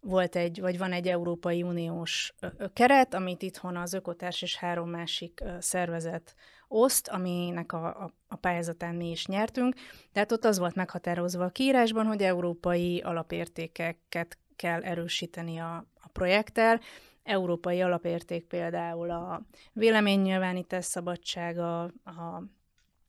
volt 0.00 0.36
egy, 0.36 0.60
vagy 0.60 0.78
van 0.78 0.92
egy 0.92 1.08
Európai 1.08 1.62
Uniós 1.62 2.34
keret, 2.72 3.14
amit 3.14 3.42
itthon 3.42 3.76
az 3.76 3.92
Ökotárs 3.92 4.42
és 4.42 4.56
három 4.56 4.90
másik 4.90 5.42
szervezet 5.58 6.34
oszt, 6.68 7.08
aminek 7.08 7.72
a, 7.72 7.86
a, 7.86 8.12
a 8.28 8.36
pályázatán 8.36 8.94
mi 8.94 9.10
is 9.10 9.26
nyertünk. 9.26 9.74
Tehát 10.12 10.32
ott 10.32 10.44
az 10.44 10.58
volt 10.58 10.74
meghatározva 10.74 11.44
a 11.44 11.50
kiírásban, 11.50 12.06
hogy 12.06 12.22
európai 12.22 13.00
alapértékeket 13.00 14.38
kell 14.56 14.82
erősíteni 14.82 15.58
a, 15.58 15.76
a 16.00 16.08
projekttel. 16.12 16.80
Európai 17.22 17.80
alapérték 17.80 18.44
például 18.44 19.10
a 19.10 19.42
véleménynyilvánítás 19.72 20.84
szabadsága, 20.84 21.82
a 22.04 22.42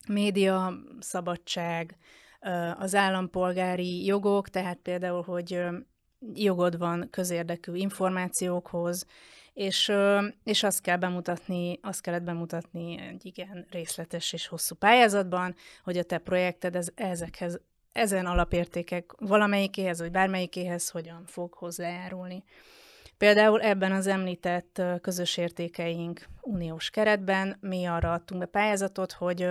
média 0.08 0.74
szabadság, 1.00 1.98
az 2.78 2.96
állampolgári 2.96 4.06
jogok, 4.06 4.50
tehát 4.50 4.78
például, 4.78 5.22
hogy 5.22 5.66
jogod 6.34 6.78
van 6.78 7.08
közérdekű 7.10 7.75
információkhoz, 7.75 9.06
és, 9.53 9.91
és 10.44 10.63
azt 10.63 10.82
kell 10.82 10.98
bemutatni, 10.98 11.79
azt 11.82 12.01
kellett 12.01 12.24
bemutatni 12.24 13.00
egy 13.00 13.25
igen 13.25 13.65
részletes 13.72 14.34
és 14.34 14.48
hosszú 14.48 14.75
pályázatban, 14.75 15.56
hogy 15.84 15.98
a 15.98 16.03
te 16.03 16.18
projekted 16.18 16.75
ez, 16.75 16.88
ezekhez, 16.96 17.60
ezen 17.91 18.25
alapértékek 18.25 19.12
valamelyikéhez, 19.18 20.00
vagy 20.00 20.12
bármelyikéhez 20.12 20.89
hogyan 20.89 21.24
fog 21.25 21.53
hozzájárulni. 21.53 22.44
Például 23.20 23.62
ebben 23.62 23.91
az 23.91 24.08
említett 24.08 24.82
közös 25.01 25.38
értékeink 25.38 26.25
uniós 26.41 26.89
keretben 26.89 27.58
mi 27.62 27.86
arra 27.86 28.13
adtunk 28.13 28.41
be 28.41 28.46
pályázatot, 28.46 29.12
hogy, 29.12 29.48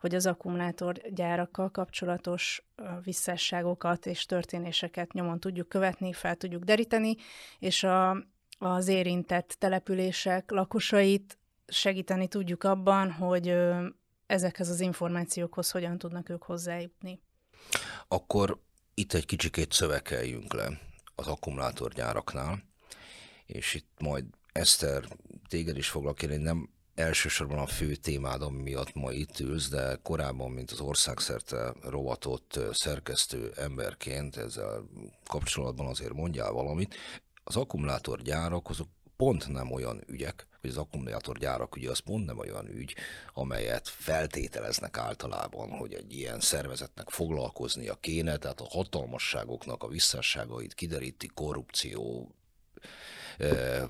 hogy 0.00 0.14
az 0.14 0.26
akkumulátorgyárakkal 0.26 1.70
kapcsolatos 1.70 2.64
visszásságokat 3.02 4.06
és 4.06 4.26
történéseket 4.26 5.12
nyomon 5.12 5.40
tudjuk 5.40 5.68
követni, 5.68 6.12
fel 6.12 6.34
tudjuk 6.34 6.64
deríteni, 6.64 7.14
és 7.58 7.84
a, 7.84 8.10
az 8.62 8.88
érintett 8.88 9.56
települések 9.58 10.50
lakosait 10.50 11.38
segíteni 11.66 12.28
tudjuk 12.28 12.64
abban, 12.64 13.10
hogy 13.10 13.54
ezekhez 14.26 14.68
az 14.68 14.80
információkhoz 14.80 15.70
hogyan 15.70 15.98
tudnak 15.98 16.28
ők 16.28 16.42
hozzájutni. 16.42 17.20
Akkor 18.08 18.60
itt 18.94 19.12
egy 19.12 19.26
kicsikét 19.26 19.72
szövekeljünk 19.72 20.52
le 20.52 20.80
az 21.14 21.26
akkumulátorgyáraknál, 21.26 22.62
és 23.46 23.74
itt 23.74 23.90
majd 24.00 24.24
Eszter, 24.52 25.04
téged 25.48 25.76
is 25.76 25.88
foglak 25.88 26.14
kérni, 26.14 26.36
nem 26.36 26.68
elsősorban 26.94 27.58
a 27.58 27.66
fő 27.66 27.94
témád, 27.94 28.42
ami 28.42 28.62
miatt 28.62 28.94
ma 28.94 29.12
itt 29.12 29.40
ülsz, 29.40 29.68
de 29.68 29.98
korábban, 30.02 30.50
mint 30.50 30.70
az 30.70 30.80
országszerte 30.80 31.74
rovatott 31.82 32.58
szerkesztő 32.72 33.52
emberként 33.56 34.36
ezzel 34.36 34.88
kapcsolatban 35.26 35.86
azért 35.86 36.12
mondjál 36.12 36.52
valamit 36.52 36.96
az 37.50 37.56
akkumulátorgyárak 37.56 38.68
azok 38.68 38.88
pont 39.16 39.48
nem 39.48 39.72
olyan 39.72 40.02
ügyek, 40.06 40.46
hogy 40.60 40.70
az 40.70 40.76
akkumulátorgyárak 40.76 41.76
ugye 41.76 41.90
az 41.90 41.98
pont 41.98 42.26
nem 42.26 42.38
olyan 42.38 42.68
ügy, 42.68 42.94
amelyet 43.34 43.88
feltételeznek 43.88 44.96
általában, 44.96 45.70
hogy 45.70 45.94
egy 45.94 46.16
ilyen 46.16 46.40
szervezetnek 46.40 47.08
foglalkoznia 47.08 47.94
kéne, 47.94 48.36
tehát 48.36 48.60
a 48.60 48.68
hatalmasságoknak 48.68 49.82
a 49.82 49.88
visszásságait 49.88 50.74
kideríti, 50.74 51.30
korrupció, 51.34 52.30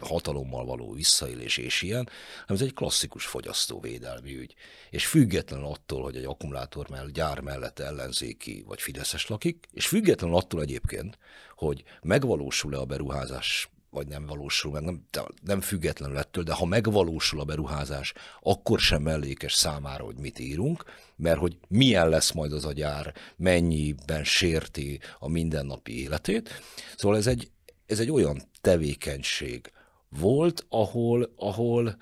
hatalommal 0.00 0.64
való 0.64 0.92
visszaélés 0.92 1.57
és 1.57 1.83
ilyen, 1.83 2.09
hanem 2.47 2.62
ez 2.62 2.69
egy 2.69 2.75
klasszikus 2.75 3.26
fogyasztóvédelmi 3.26 4.37
ügy. 4.37 4.54
És 4.90 5.07
független 5.07 5.62
attól, 5.62 6.02
hogy 6.02 6.16
egy 6.16 6.25
akkumulátor 6.25 6.88
mellett, 6.88 7.12
gyár 7.12 7.40
mellett 7.40 7.78
ellenzéki 7.78 8.64
vagy 8.66 8.80
fideszes 8.80 9.26
lakik, 9.26 9.69
és 9.73 9.87
független 9.87 10.33
attól 10.33 10.62
egyébként, 10.62 11.19
hogy 11.57 11.85
megvalósul-e 12.02 12.78
a 12.78 12.85
beruházás 12.85 13.71
vagy 13.90 14.07
nem 14.07 14.26
valósul 14.26 14.73
meg, 14.73 14.83
nem, 14.83 15.07
nem 15.42 15.61
függetlenül 15.61 16.19
ettől, 16.19 16.45
de 16.45 16.52
ha 16.52 16.64
megvalósul 16.64 17.40
a 17.40 17.45
beruházás, 17.45 18.12
akkor 18.40 18.80
sem 18.80 19.02
mellékes 19.02 19.54
számára, 19.54 20.04
hogy 20.04 20.16
mit 20.16 20.38
írunk, 20.38 20.85
mert 21.16 21.38
hogy 21.38 21.57
milyen 21.69 22.09
lesz 22.09 22.33
majd 22.33 22.52
az 22.52 22.64
a 22.64 22.73
gyár, 22.73 23.14
mennyiben 23.37 24.25
sérti 24.25 25.00
a 25.19 25.28
mindennapi 25.28 26.02
életét. 26.02 26.62
Szóval 26.97 27.16
ez 27.16 27.26
egy, 27.26 27.50
ez 27.90 28.00
egy 28.00 28.11
olyan 28.11 28.42
tevékenység 28.61 29.73
volt, 30.09 30.66
ahol, 30.68 31.32
ahol 31.37 31.97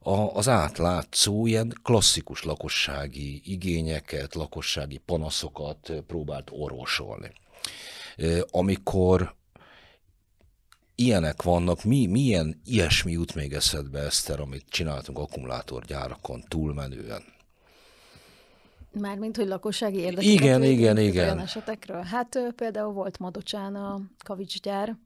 a, 0.00 0.12
az 0.12 0.48
átlátszó 0.48 1.46
ilyen 1.46 1.72
klasszikus 1.82 2.42
lakossági 2.42 3.40
igényeket, 3.44 4.34
lakossági 4.34 4.98
panaszokat 4.98 5.92
próbált 6.06 6.48
orvosolni. 6.52 7.32
Amikor 8.50 9.34
ilyenek 10.94 11.42
vannak, 11.42 11.84
mi, 11.84 12.06
milyen 12.06 12.60
ilyesmi 12.64 13.12
jut 13.12 13.34
még 13.34 13.52
eszedbe, 13.52 13.98
Eszter, 13.98 14.40
amit 14.40 14.64
csináltunk 14.68 15.18
akkumulátorgyárakon 15.18 16.44
túlmenően? 16.48 17.22
Mármint, 19.00 19.36
hogy 19.36 19.46
lakossági 19.46 19.98
érdekeket 19.98 20.40
Igen, 20.40 20.62
igen, 20.62 20.98
igen. 20.98 21.24
Olyan 21.24 21.38
esetekről. 21.38 22.02
Hát 22.02 22.38
például 22.56 22.92
volt 22.92 23.18
Madocsán 23.18 23.74
a 23.74 24.00
kavicsgyár, 24.24 24.96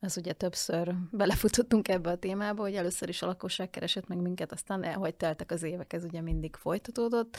az 0.00 0.16
ugye 0.16 0.32
többször 0.32 0.94
belefutottunk 1.10 1.88
ebbe 1.88 2.10
a 2.10 2.16
témába, 2.16 2.62
hogy 2.62 2.74
először 2.74 3.08
is 3.08 3.22
a 3.22 3.26
lakosság 3.26 3.70
keresett 3.70 4.08
meg 4.08 4.18
minket, 4.18 4.52
aztán 4.52 4.84
elhogy 4.84 5.14
teltek 5.14 5.50
az 5.50 5.62
évek, 5.62 5.92
ez 5.92 6.04
ugye 6.04 6.20
mindig 6.20 6.56
folytatódott. 6.56 7.36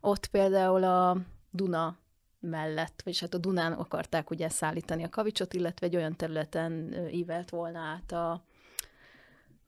Ott 0.00 0.26
például 0.26 0.84
a 0.84 1.16
Duna 1.50 1.98
mellett, 2.40 3.00
vagyis 3.04 3.20
hát 3.20 3.34
a 3.34 3.38
Dunán 3.38 3.72
akarták 3.72 4.30
ugye 4.30 4.48
szállítani 4.48 5.04
a 5.04 5.08
kavicsot, 5.08 5.54
illetve 5.54 5.86
egy 5.86 5.96
olyan 5.96 6.16
területen 6.16 6.94
ívelt 7.10 7.50
volna 7.50 7.78
át 7.78 8.12
a, 8.12 8.44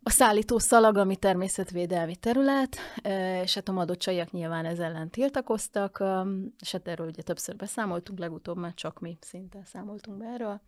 a 0.03 0.11
szállító 0.11 0.59
szalag, 0.59 0.97
ami 0.97 1.17
természetvédelmi 1.17 2.17
terület, 2.17 2.77
és 3.43 3.55
hát 3.55 3.69
a 3.69 3.73
madocsaiak 3.73 4.31
nyilván 4.31 4.65
ez 4.65 4.79
ellen 4.79 5.11
tiltakoztak, 5.11 6.03
és 6.61 6.73
hát 6.73 6.89
erről 6.89 7.07
ugye 7.07 7.23
többször 7.23 7.57
beszámoltunk, 7.57 8.19
legutóbb 8.19 8.57
már 8.57 8.75
csak 8.75 9.01
mi 9.01 9.19
szinte 9.21 9.61
számoltunk 9.65 10.19
be 10.19 10.27
erről, 10.27 10.61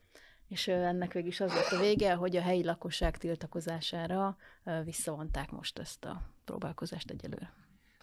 és 0.49 0.69
ennek 0.69 1.13
végig 1.13 1.29
is 1.29 1.41
az 1.41 1.53
volt 1.53 1.73
a 1.73 1.79
vége, 1.79 2.15
hogy 2.15 2.37
a 2.37 2.41
helyi 2.41 2.65
lakosság 2.65 3.17
tiltakozására 3.17 4.37
visszavonták 4.85 5.51
most 5.51 5.79
ezt 5.79 6.05
a 6.05 6.23
próbálkozást 6.45 7.11
egyelőre. 7.11 7.53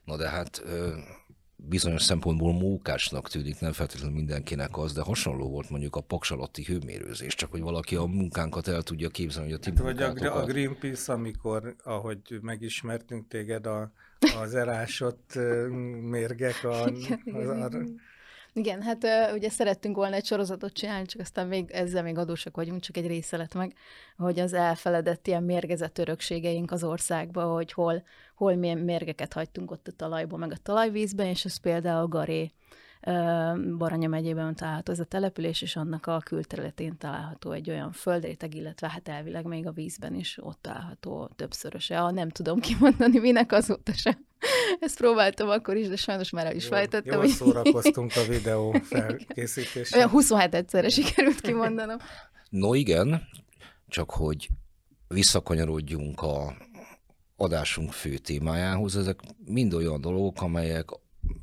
Na 0.04 0.18
de 0.18 0.30
hát 0.30 0.62
bizonyos 1.70 2.02
szempontból 2.02 2.54
mókásnak 2.54 3.30
tűnik, 3.30 3.60
nem 3.60 3.72
feltétlenül 3.72 4.16
mindenkinek 4.16 4.78
az, 4.78 4.94
de 4.94 5.02
hasonló 5.02 5.50
volt 5.50 5.70
mondjuk 5.70 5.96
a 5.96 6.02
paksalatti 6.02 6.64
hőmérőzés, 6.64 7.36
csak 7.36 7.52
hogy 7.52 7.62
valaki 7.62 7.96
a 7.96 8.06
munkánkat 8.06 8.68
el 8.68 8.82
tudja 8.82 9.10
képzelni, 9.10 9.50
hogy 9.50 9.60
a 9.60 9.64
ti 9.64 9.72
hát, 9.76 9.84
Vagy 9.84 10.26
a, 10.26 10.42
a 10.42 10.46
Greenpeace, 10.46 11.14
amikor, 11.14 11.76
ahogy 11.84 12.40
megismertünk 12.42 13.28
téged, 13.28 13.66
a, 13.66 13.92
az 14.42 14.56
elásott 14.56 15.40
mérgek 16.02 16.64
a, 16.64 16.84
az, 17.40 17.48
a, 17.48 17.70
igen, 18.54 18.82
hát 18.82 19.08
ugye 19.34 19.50
szerettünk 19.50 19.96
volna 19.96 20.16
egy 20.16 20.26
sorozatot 20.26 20.74
csinálni, 20.74 21.06
csak 21.06 21.22
aztán 21.22 21.48
még 21.48 21.72
ezzel 21.72 22.04
még 22.04 22.18
adósak 22.18 22.56
vagyunk, 22.56 22.82
csak 22.82 22.98
egy 22.98 23.08
része 23.08 23.38
lett 23.38 23.54
meg, 23.54 23.74
hogy 24.18 24.40
az 24.40 24.54
elfeledett 24.54 25.28
ilyen 25.28 25.44
mérgezett 25.44 25.98
örökségeink 25.98 26.72
az 26.72 26.84
országba, 26.84 27.44
hogy 27.44 27.72
hol, 27.72 28.04
hol 28.36 28.56
milyen 28.56 28.78
mérgeket 28.78 29.34
hagytunk 29.34 29.72
ott 29.72 29.88
a 29.88 29.92
talajban, 29.92 30.40
meg 30.40 30.52
a 30.52 30.58
talajvízben, 30.64 31.28
és 31.28 31.46
ez 31.46 31.58
például 31.58 32.08
Garé 32.08 32.52
Baranya 33.78 34.08
megyében 34.08 34.56
található 34.56 34.92
ez 34.92 35.00
a 35.00 35.04
település, 35.06 35.62
és 35.62 35.76
annak 35.76 36.08
a 36.08 36.22
külterületén 36.26 36.98
található 36.98 37.52
egy 37.52 37.70
olyan 37.70 37.92
földréteg, 37.92 38.56
illetve 38.56 38.90
hát 38.90 39.08
elvileg 39.08 39.46
még 39.46 39.68
a 39.68 39.72
vízben 39.72 40.14
is 40.14 40.38
ott 40.42 40.62
található 40.62 41.30
többszöröse. 41.36 41.98
Ha 41.98 42.12
nem 42.12 42.30
tudom 42.30 42.60
kimondani, 42.60 43.20
minek 43.20 43.52
azóta 43.52 43.94
sem. 43.94 44.30
Ezt 44.80 44.98
próbáltam 44.98 45.50
akkor 45.50 45.78
is, 45.78 45.88
de 45.88 45.96
sajnos 45.96 46.30
már 46.30 46.46
el 46.46 46.56
is 46.56 46.66
fejtettem. 46.66 47.14
Jól 47.14 47.28
szórakoztunk 47.28 48.12
a 48.16 48.24
videó 48.30 48.72
felkészítéssel. 48.90 49.98
Olyan 49.98 50.10
27 50.10 50.56
egyszerre 50.56 50.90
sikerült 50.90 51.42
kimondanom. 51.42 51.98
No 52.50 52.74
igen, 52.74 53.28
csak 53.88 54.12
hogy 54.12 54.50
visszakanyarodjunk 55.08 56.22
a 56.22 56.54
adásunk 57.36 57.92
fő 57.92 58.18
témájához, 58.18 58.98
ezek 58.98 59.20
mind 59.46 59.74
olyan 59.74 60.02
dolgok, 60.02 60.42
amelyek 60.42 60.90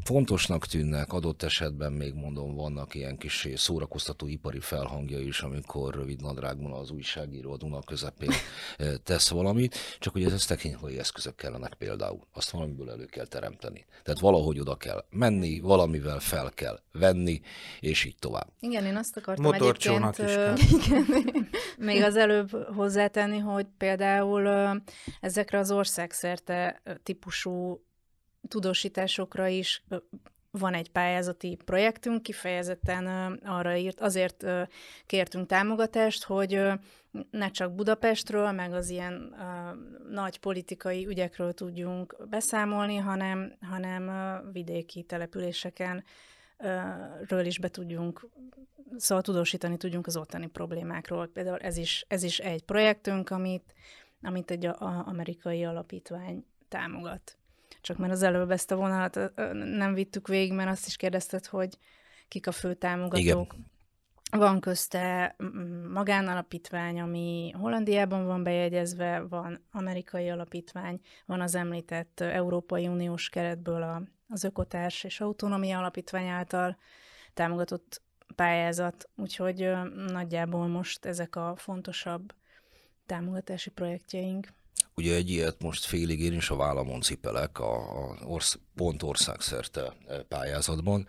fontosnak 0.04 0.66
tűnnek, 0.66 1.12
adott 1.12 1.42
esetben 1.42 1.92
még 1.92 2.14
mondom, 2.14 2.54
vannak 2.54 2.94
ilyen 2.94 3.16
kis 3.16 3.48
szórakoztató 3.54 4.26
ipari 4.26 4.60
felhangja 4.60 5.20
is, 5.20 5.40
amikor 5.40 5.94
rövid 5.94 6.20
nadrágban 6.20 6.72
az 6.72 6.90
újságíró 6.90 7.52
a 7.52 7.56
Duna 7.56 7.80
közepén 7.82 8.30
eh, 8.76 8.92
tesz 9.04 9.28
valamit, 9.28 9.76
csak 9.98 10.12
hogy 10.12 10.24
ez 10.24 10.44
technikai 10.44 10.98
eszközök 10.98 11.36
kellenek 11.36 11.74
például. 11.74 12.26
Azt 12.32 12.50
valamiből 12.50 12.90
elő 12.90 13.04
kell 13.04 13.26
teremteni. 13.26 13.86
Tehát 14.02 14.20
valahogy 14.20 14.60
oda 14.60 14.76
kell 14.76 15.04
menni, 15.10 15.60
valamivel 15.60 16.20
fel 16.20 16.50
kell 16.54 16.80
venni, 16.92 17.40
és 17.80 18.04
így 18.04 18.16
tovább. 18.18 18.52
Igen, 18.60 18.84
én 18.84 18.96
azt 18.96 19.16
akartam 19.16 19.52
egyébként 19.52 20.18
is 20.18 20.24
kell. 20.24 20.56
Igen, 20.78 21.48
még 21.78 22.02
az 22.02 22.16
előbb 22.16 22.74
hozzátenni, 22.74 23.38
hogy 23.38 23.66
például 23.78 24.48
ezekre 25.20 25.58
az 25.58 25.70
országszerte 25.70 26.82
típusú 27.02 27.86
tudósításokra 28.48 29.46
is 29.46 29.82
van 30.50 30.74
egy 30.74 30.90
pályázati 30.90 31.58
projektünk, 31.64 32.22
kifejezetten 32.22 33.06
arra 33.44 33.76
írt, 33.76 34.00
azért 34.00 34.46
kértünk 35.06 35.46
támogatást, 35.46 36.24
hogy 36.24 36.62
ne 37.30 37.50
csak 37.50 37.74
Budapestről, 37.74 38.52
meg 38.52 38.72
az 38.72 38.88
ilyen 38.88 39.34
nagy 40.10 40.38
politikai 40.38 41.06
ügyekről 41.06 41.52
tudjunk 41.52 42.16
beszámolni, 42.30 42.96
hanem, 42.96 43.52
hanem 43.60 44.10
vidéki 44.52 45.02
településeken 45.02 46.04
ről 47.28 47.44
is 47.44 47.58
be 47.58 47.68
tudjunk, 47.68 48.28
szóval 48.96 49.22
tudósítani 49.22 49.76
tudjunk 49.76 50.06
az 50.06 50.16
ottani 50.16 50.46
problémákról. 50.46 51.26
Például 51.26 51.58
ez 51.58 51.76
is, 51.76 52.04
ez 52.08 52.22
is 52.22 52.38
egy 52.38 52.62
projektünk, 52.62 53.30
amit, 53.30 53.74
amit 54.22 54.50
egy 54.50 54.70
amerikai 55.04 55.64
alapítvány 55.64 56.44
támogat 56.68 57.38
csak 57.80 57.98
mert 57.98 58.12
az 58.12 58.22
előbb 58.22 58.50
ezt 58.50 58.70
a 58.70 58.76
vonalat 58.76 59.32
nem 59.52 59.94
vittük 59.94 60.28
végig, 60.28 60.52
mert 60.52 60.70
azt 60.70 60.86
is 60.86 60.96
kérdezted, 60.96 61.46
hogy 61.46 61.78
kik 62.28 62.46
a 62.46 62.52
fő 62.52 62.74
támogatók. 62.74 63.52
Igen. 63.52 63.66
Van 64.30 64.60
közte 64.60 65.36
magánalapítvány, 65.92 67.00
ami 67.00 67.54
Hollandiában 67.58 68.26
van 68.26 68.42
bejegyezve, 68.42 69.20
van 69.20 69.64
amerikai 69.72 70.28
alapítvány, 70.28 71.00
van 71.26 71.40
az 71.40 71.54
említett 71.54 72.20
Európai 72.20 72.86
Uniós 72.86 73.28
keretből 73.28 73.82
a, 73.82 74.02
az 74.28 74.44
Ökotárs 74.44 75.04
és 75.04 75.20
Autonómia 75.20 75.78
Alapítvány 75.78 76.26
által 76.26 76.78
támogatott 77.34 78.02
pályázat, 78.34 79.08
úgyhogy 79.16 79.72
nagyjából 80.06 80.66
most 80.66 81.04
ezek 81.04 81.36
a 81.36 81.54
fontosabb 81.56 82.34
támogatási 83.06 83.70
projektjeink. 83.70 84.48
Ugye 84.98 85.14
egy 85.14 85.30
ilyet 85.30 85.62
most 85.62 85.84
félig 85.84 86.20
én 86.20 86.32
is 86.32 86.50
a 86.50 86.56
vállamon 86.56 87.00
cipelek 87.00 87.58
a, 87.58 87.74
a 87.74 88.18
orsz, 88.24 88.58
pont 88.78 89.02
országszerte 89.02 89.92
e, 90.08 90.22
pályázatban, 90.22 91.06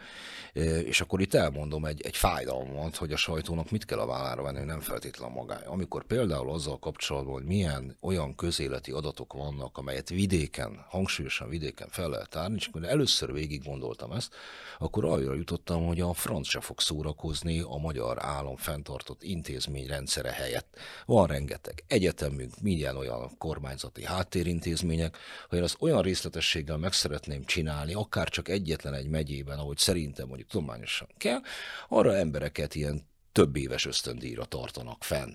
e, 0.53 0.61
és 0.61 1.01
akkor 1.01 1.21
itt 1.21 1.33
elmondom 1.33 1.85
egy, 1.85 2.01
egy 2.01 2.17
fájdalmat, 2.17 2.95
hogy 2.95 3.11
a 3.11 3.17
sajtónak 3.17 3.71
mit 3.71 3.85
kell 3.85 3.99
a 3.99 4.05
vállára 4.05 4.41
venni, 4.41 4.63
nem 4.65 4.79
feltétlenül 4.79 5.35
magája. 5.35 5.69
Amikor 5.69 6.03
például 6.03 6.49
azzal 6.51 6.79
kapcsolatban, 6.79 7.33
hogy 7.33 7.43
milyen 7.43 7.97
olyan 8.01 8.35
közéleti 8.35 8.91
adatok 8.91 9.33
vannak, 9.33 9.77
amelyet 9.77 10.09
vidéken, 10.09 10.85
hangsúlyosan 10.89 11.49
vidéken 11.49 11.87
fel 11.89 12.09
lehet 12.09 12.29
tárni, 12.29 12.55
és 12.55 12.65
akkor 12.67 12.83
először 12.83 13.33
végig 13.33 13.63
gondoltam 13.63 14.11
ezt, 14.11 14.33
akkor 14.79 15.05
arra 15.05 15.33
jutottam, 15.33 15.85
hogy 15.85 16.01
a 16.01 16.13
franc 16.13 16.47
se 16.47 16.59
fog 16.59 16.79
szórakozni 16.79 17.59
a 17.59 17.77
magyar 17.77 18.25
állam 18.25 18.55
fenntartott 18.55 19.23
intézményrendszere 19.23 20.31
helyett. 20.31 20.77
Van 21.05 21.27
rengeteg 21.27 21.83
egyetemünk, 21.87 22.53
milyen 22.61 22.95
olyan 22.95 23.37
kormányzati 23.37 24.05
háttérintézmények, 24.05 25.17
hogy 25.49 25.57
én 25.57 25.63
azt 25.63 25.77
olyan 25.79 26.01
részletességgel 26.01 26.77
meg 26.77 26.93
szeretném 26.93 27.43
csinálni, 27.43 27.57
csinálni, 27.59 27.93
akár 27.93 28.29
csak 28.29 28.49
egyetlen 28.49 28.93
egy 28.93 29.07
megyében, 29.07 29.57
ahogy 29.57 29.77
szerintem 29.77 30.27
mondjuk 30.27 30.49
tudományosan 30.49 31.07
kell, 31.17 31.39
arra 31.87 32.15
embereket 32.15 32.75
ilyen 32.75 33.07
több 33.31 33.55
éves 33.55 33.85
ösztöndíjra 33.85 34.45
tartanak 34.45 35.03
fenn. 35.03 35.33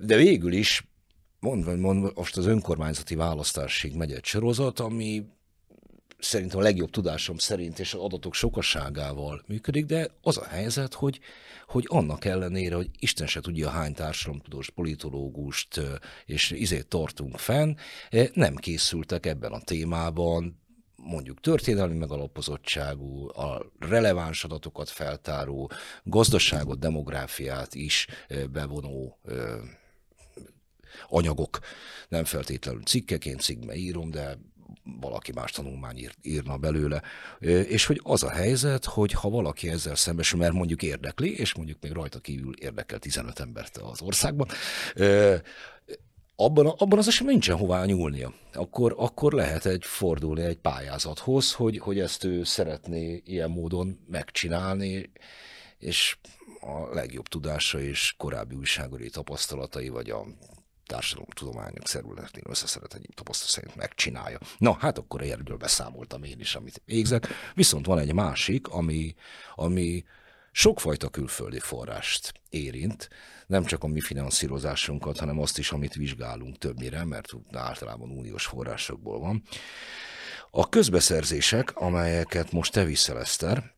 De 0.00 0.16
végül 0.16 0.52
is, 0.52 0.86
mondva, 1.40 1.76
mondva 1.76 2.10
most 2.14 2.36
az 2.36 2.46
önkormányzati 2.46 3.14
választásig 3.14 3.94
megy 3.94 4.12
egy 4.12 4.24
sorozat, 4.24 4.80
ami 4.80 5.24
szerintem 6.18 6.58
a 6.58 6.62
legjobb 6.62 6.90
tudásom 6.90 7.38
szerint 7.38 7.78
és 7.78 7.94
az 7.94 8.00
adatok 8.00 8.34
sokaságával 8.34 9.42
működik, 9.46 9.86
de 9.86 10.10
az 10.22 10.38
a 10.38 10.44
helyzet, 10.44 10.94
hogy, 10.94 11.20
hogy 11.66 11.84
annak 11.88 12.24
ellenére, 12.24 12.74
hogy 12.74 12.90
Isten 12.98 13.26
se 13.26 13.40
tudja 13.40 13.70
hány 13.70 13.94
társadalomtudós 13.94 14.70
politológust 14.70 15.80
és 16.26 16.50
izét 16.50 16.86
tartunk 16.86 17.38
fenn, 17.38 17.76
nem 18.32 18.54
készültek 18.54 19.26
ebben 19.26 19.52
a 19.52 19.60
témában 19.60 20.61
mondjuk 21.04 21.40
történelmi 21.40 21.96
megalapozottságú, 21.96 23.28
a 23.28 23.72
releváns 23.78 24.44
adatokat 24.44 24.88
feltáró, 24.88 25.70
gazdaságot, 26.02 26.78
demográfiát 26.78 27.74
is 27.74 28.06
bevonó 28.52 29.18
anyagok, 31.08 31.58
nem 32.08 32.24
feltétlenül 32.24 32.82
cikkeként, 32.82 33.40
cikkbe 33.40 33.74
írom, 33.74 34.10
de 34.10 34.38
valaki 35.00 35.32
más 35.32 35.50
tanulmány 35.50 35.98
ír, 35.98 36.14
írna 36.22 36.56
belőle. 36.56 37.02
És 37.40 37.86
hogy 37.86 38.00
az 38.02 38.22
a 38.22 38.30
helyzet, 38.30 38.84
hogy 38.84 39.12
ha 39.12 39.30
valaki 39.30 39.68
ezzel 39.68 39.94
szembesül, 39.94 40.38
mert 40.38 40.52
mondjuk 40.52 40.82
érdekli, 40.82 41.38
és 41.38 41.54
mondjuk 41.54 41.78
még 41.80 41.92
rajta 41.92 42.18
kívül 42.18 42.54
érdekel 42.58 42.98
15 42.98 43.40
embert 43.40 43.76
az 43.76 44.02
országban, 44.02 44.48
abban, 46.36 46.66
abban 46.66 46.98
az 46.98 47.08
esetben 47.08 47.32
nincsen 47.32 47.56
hová 47.56 47.84
nyúlnia. 47.84 48.32
Akkor, 48.52 48.94
akkor 48.98 49.32
lehet 49.32 49.66
egy 49.66 49.84
fordulni 49.84 50.42
egy 50.42 50.58
pályázathoz, 50.58 51.52
hogy, 51.52 51.78
hogy 51.78 52.00
ezt 52.00 52.24
ő 52.24 52.44
szeretné 52.44 53.22
ilyen 53.24 53.50
módon 53.50 53.98
megcsinálni, 54.08 55.10
és 55.78 56.16
a 56.60 56.94
legjobb 56.94 57.28
tudása 57.28 57.80
és 57.80 58.14
korábbi 58.16 58.54
újságori 58.54 59.10
tapasztalatai, 59.10 59.88
vagy 59.88 60.10
a 60.10 60.24
társadalomtudományok 60.86 61.88
szerületén 61.88 62.44
összeszedett 62.48 62.94
egy 62.94 63.08
tapasztalat 63.14 63.52
szerint 63.52 63.76
megcsinálja. 63.76 64.38
Na, 64.58 64.76
hát 64.80 64.98
akkor 64.98 65.22
erről 65.22 65.56
beszámoltam 65.56 66.22
én 66.22 66.40
is, 66.40 66.54
amit 66.54 66.82
végzek. 66.84 67.28
Viszont 67.54 67.86
van 67.86 67.98
egy 67.98 68.14
másik, 68.14 68.68
ami, 68.68 69.14
ami 69.54 70.04
sokfajta 70.52 71.08
külföldi 71.08 71.58
forrást 71.58 72.32
érint, 72.48 73.08
nem 73.46 73.64
csak 73.64 73.84
a 73.84 73.86
mi 73.86 74.00
finanszírozásunkat, 74.00 75.18
hanem 75.18 75.38
azt 75.38 75.58
is, 75.58 75.72
amit 75.72 75.94
vizsgálunk 75.94 76.58
többnyire, 76.58 77.04
mert 77.04 77.30
általában 77.52 78.10
uniós 78.10 78.46
forrásokból 78.46 79.18
van. 79.18 79.42
A 80.50 80.68
közbeszerzések, 80.68 81.76
amelyeket 81.76 82.52
most 82.52 82.72
te 82.72 82.84
viszel, 82.84 83.18
Eszter, 83.18 83.74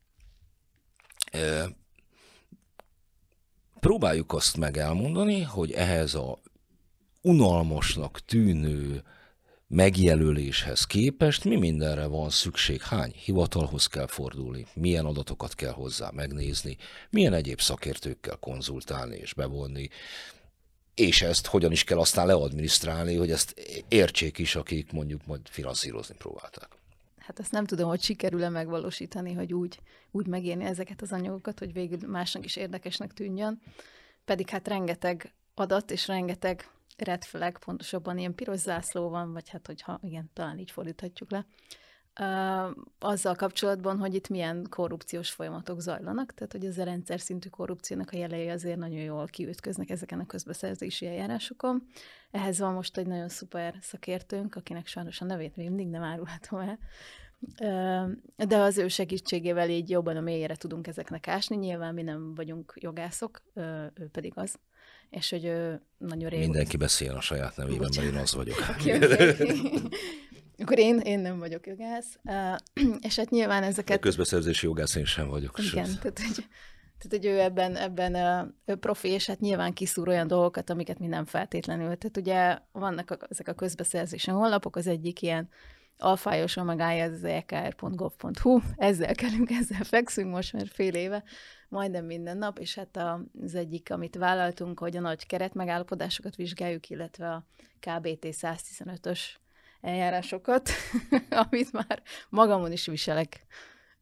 Próbáljuk 3.81 4.33
azt 4.33 4.57
meg 4.57 4.77
elmondani, 4.77 5.43
hogy 5.43 5.73
ehhez 5.73 6.15
a 6.15 6.39
unalmasnak 7.21 8.21
tűnő 8.25 9.03
megjelöléshez 9.75 10.85
képest 10.85 11.45
mi 11.45 11.57
mindenre 11.57 12.07
van 12.07 12.31
szükség, 12.31 12.83
hány 12.83 13.13
hivatalhoz 13.25 13.87
kell 13.87 14.07
fordulni, 14.07 14.67
milyen 14.75 15.05
adatokat 15.05 15.55
kell 15.55 15.73
hozzá 15.73 16.11
megnézni, 16.13 16.77
milyen 17.11 17.33
egyéb 17.33 17.61
szakértőkkel 17.61 18.37
konzultálni 18.37 19.17
és 19.17 19.35
bevonni, 19.35 19.89
és 20.95 21.23
ezt 21.23 21.47
hogyan 21.47 21.73
is 21.73 21.85
kell 21.85 21.99
aztán 21.99 22.27
leadminisztrálni, 22.27 23.15
hogy 23.15 23.31
ezt 23.31 23.55
értsék 23.89 24.39
is, 24.39 24.57
akik 24.57 24.93
mondjuk 24.93 25.27
majd 25.27 25.41
finanszírozni 25.49 26.15
próbálták. 26.19 26.69
Hát 27.19 27.39
azt 27.39 27.53
nem 27.53 27.67
tudom, 27.67 27.89
hogy 27.89 28.03
sikerül-e 28.03 28.49
megvalósítani, 28.49 29.33
hogy 29.33 29.53
úgy, 29.53 29.81
úgy 30.11 30.27
megérni 30.27 30.65
ezeket 30.65 31.03
az 31.03 31.13
anyagokat, 31.13 31.59
hogy 31.59 31.73
végül 31.73 32.09
másnak 32.09 32.45
is 32.45 32.57
érdekesnek 32.57 33.13
tűnjön. 33.13 33.61
Pedig 34.25 34.49
hát 34.49 34.69
rengeteg 34.69 35.33
adat 35.55 35.91
és 35.91 36.07
rengeteg 36.07 36.69
red 36.97 37.25
flag, 37.25 37.59
pontosabban 37.59 38.19
ilyen 38.19 38.35
piros 38.35 38.59
zászló 38.59 39.09
van, 39.09 39.33
vagy 39.33 39.49
hát 39.49 39.67
hogyha, 39.67 39.99
igen, 40.03 40.31
talán 40.33 40.59
így 40.59 40.71
fordíthatjuk 40.71 41.31
le, 41.31 41.47
azzal 42.99 43.35
kapcsolatban, 43.35 43.99
hogy 43.99 44.15
itt 44.15 44.29
milyen 44.29 44.67
korrupciós 44.71 45.31
folyamatok 45.31 45.81
zajlanak, 45.81 46.35
tehát 46.35 46.53
hogy 46.53 46.65
ez 46.65 46.79
a 46.79 46.85
rendszer 46.85 47.21
szintű 47.21 47.49
korrupciónak 47.49 48.11
a 48.13 48.17
jelei 48.17 48.49
azért 48.49 48.79
nagyon 48.79 49.01
jól 49.01 49.27
kiütköznek 49.27 49.91
ezeken 49.91 50.21
a 50.21 50.27
közbeszerzési 50.27 51.07
eljárásokon. 51.07 51.87
Ehhez 52.31 52.59
van 52.59 52.73
most 52.73 52.97
egy 52.97 53.07
nagyon 53.07 53.29
szuper 53.29 53.75
szakértőnk, 53.81 54.55
akinek 54.55 54.87
sajnos 54.87 55.21
a 55.21 55.25
nevét 55.25 55.57
még 55.57 55.67
mindig 55.67 55.89
nem 55.89 56.03
árulhatom 56.03 56.61
el, 56.61 56.79
de 58.37 58.57
az 58.57 58.79
ő 58.79 58.89
segítségével 58.89 59.71
így 59.71 59.91
jobban 59.91 60.17
a 60.17 60.21
mélyére 60.21 60.57
tudunk 60.57 60.87
ezeknek 60.87 61.29
ásni. 61.29 61.57
Nyilván 61.57 61.95
mi 61.95 62.03
nem 62.03 62.35
vagyunk 62.35 62.75
jogászok, 62.81 63.43
ő 63.95 64.09
pedig 64.13 64.33
az 64.37 64.59
és 65.15 65.31
hogy 65.31 65.45
ő 65.45 65.83
nagyon 65.99 66.29
régóta... 66.29 66.47
Mindenki 66.47 66.77
beszél 66.77 67.13
a 67.13 67.21
saját 67.21 67.57
nevében, 67.57 67.91
mert 67.95 68.13
én 68.13 68.15
az 68.15 68.35
vagyok. 68.35 68.57
okay, 68.81 68.97
okay. 68.97 69.81
Akkor 70.59 70.79
én, 70.79 70.99
én 70.99 71.19
nem 71.19 71.39
vagyok 71.39 71.67
jogász, 71.67 72.19
és 73.07 73.17
hát 73.17 73.31
nyilván 73.31 73.63
ezeket... 73.63 73.97
A 73.97 74.01
közbeszerzési 74.01 74.67
jogász 74.67 74.95
én 74.95 75.05
sem 75.05 75.29
vagyok. 75.29 75.59
Igen, 75.59 75.85
tehát 75.85 76.19
hogy, 76.19 76.47
tehát, 76.99 77.09
hogy 77.09 77.27
ő 77.27 77.41
ebben, 77.41 77.77
ebben 77.77 78.15
uh, 78.67 78.77
profi, 78.77 79.09
és 79.09 79.27
hát 79.27 79.41
nyilván 79.41 79.73
kiszúr 79.73 80.09
olyan 80.09 80.27
dolgokat, 80.27 80.71
amiket 80.71 80.99
mi 80.99 81.07
nem 81.07 81.25
feltétlenül. 81.25 81.97
Tehát 81.97 82.17
ugye 82.17 82.59
vannak 82.73 83.11
a, 83.11 83.17
ezek 83.31 83.49
a 83.49 83.53
közbeszerzési 83.53 84.31
honlapok, 84.31 84.77
az 84.77 84.87
egyik 84.87 85.23
ilyen 85.23 85.49
alfájosan 85.99 86.65
megállja 86.65 87.05
az 87.05 87.25
ekr.gov.hu, 87.25 88.61
ezzel 88.77 89.15
kellünk, 89.15 89.51
ezzel 89.51 89.85
fekszünk 89.85 90.31
most 90.31 90.53
már 90.53 90.67
fél 90.67 90.95
éve, 90.95 91.25
majdnem 91.69 92.05
minden 92.05 92.37
nap, 92.37 92.59
és 92.59 92.75
hát 92.75 92.97
az 93.43 93.55
egyik, 93.55 93.91
amit 93.91 94.17
vállaltunk, 94.17 94.79
hogy 94.79 94.97
a 94.97 95.01
nagy 95.01 95.27
keretmegállapodásokat 95.27 96.37
vizsgáljuk, 96.37 96.91
illetve 96.91 97.31
a 97.31 97.45
KBT 97.81 98.27
115-ös 98.31 99.21
eljárásokat, 99.81 100.71
amit 101.51 101.73
már 101.73 102.03
magamon 102.29 102.73
is 102.73 102.87
viselek 102.87 103.47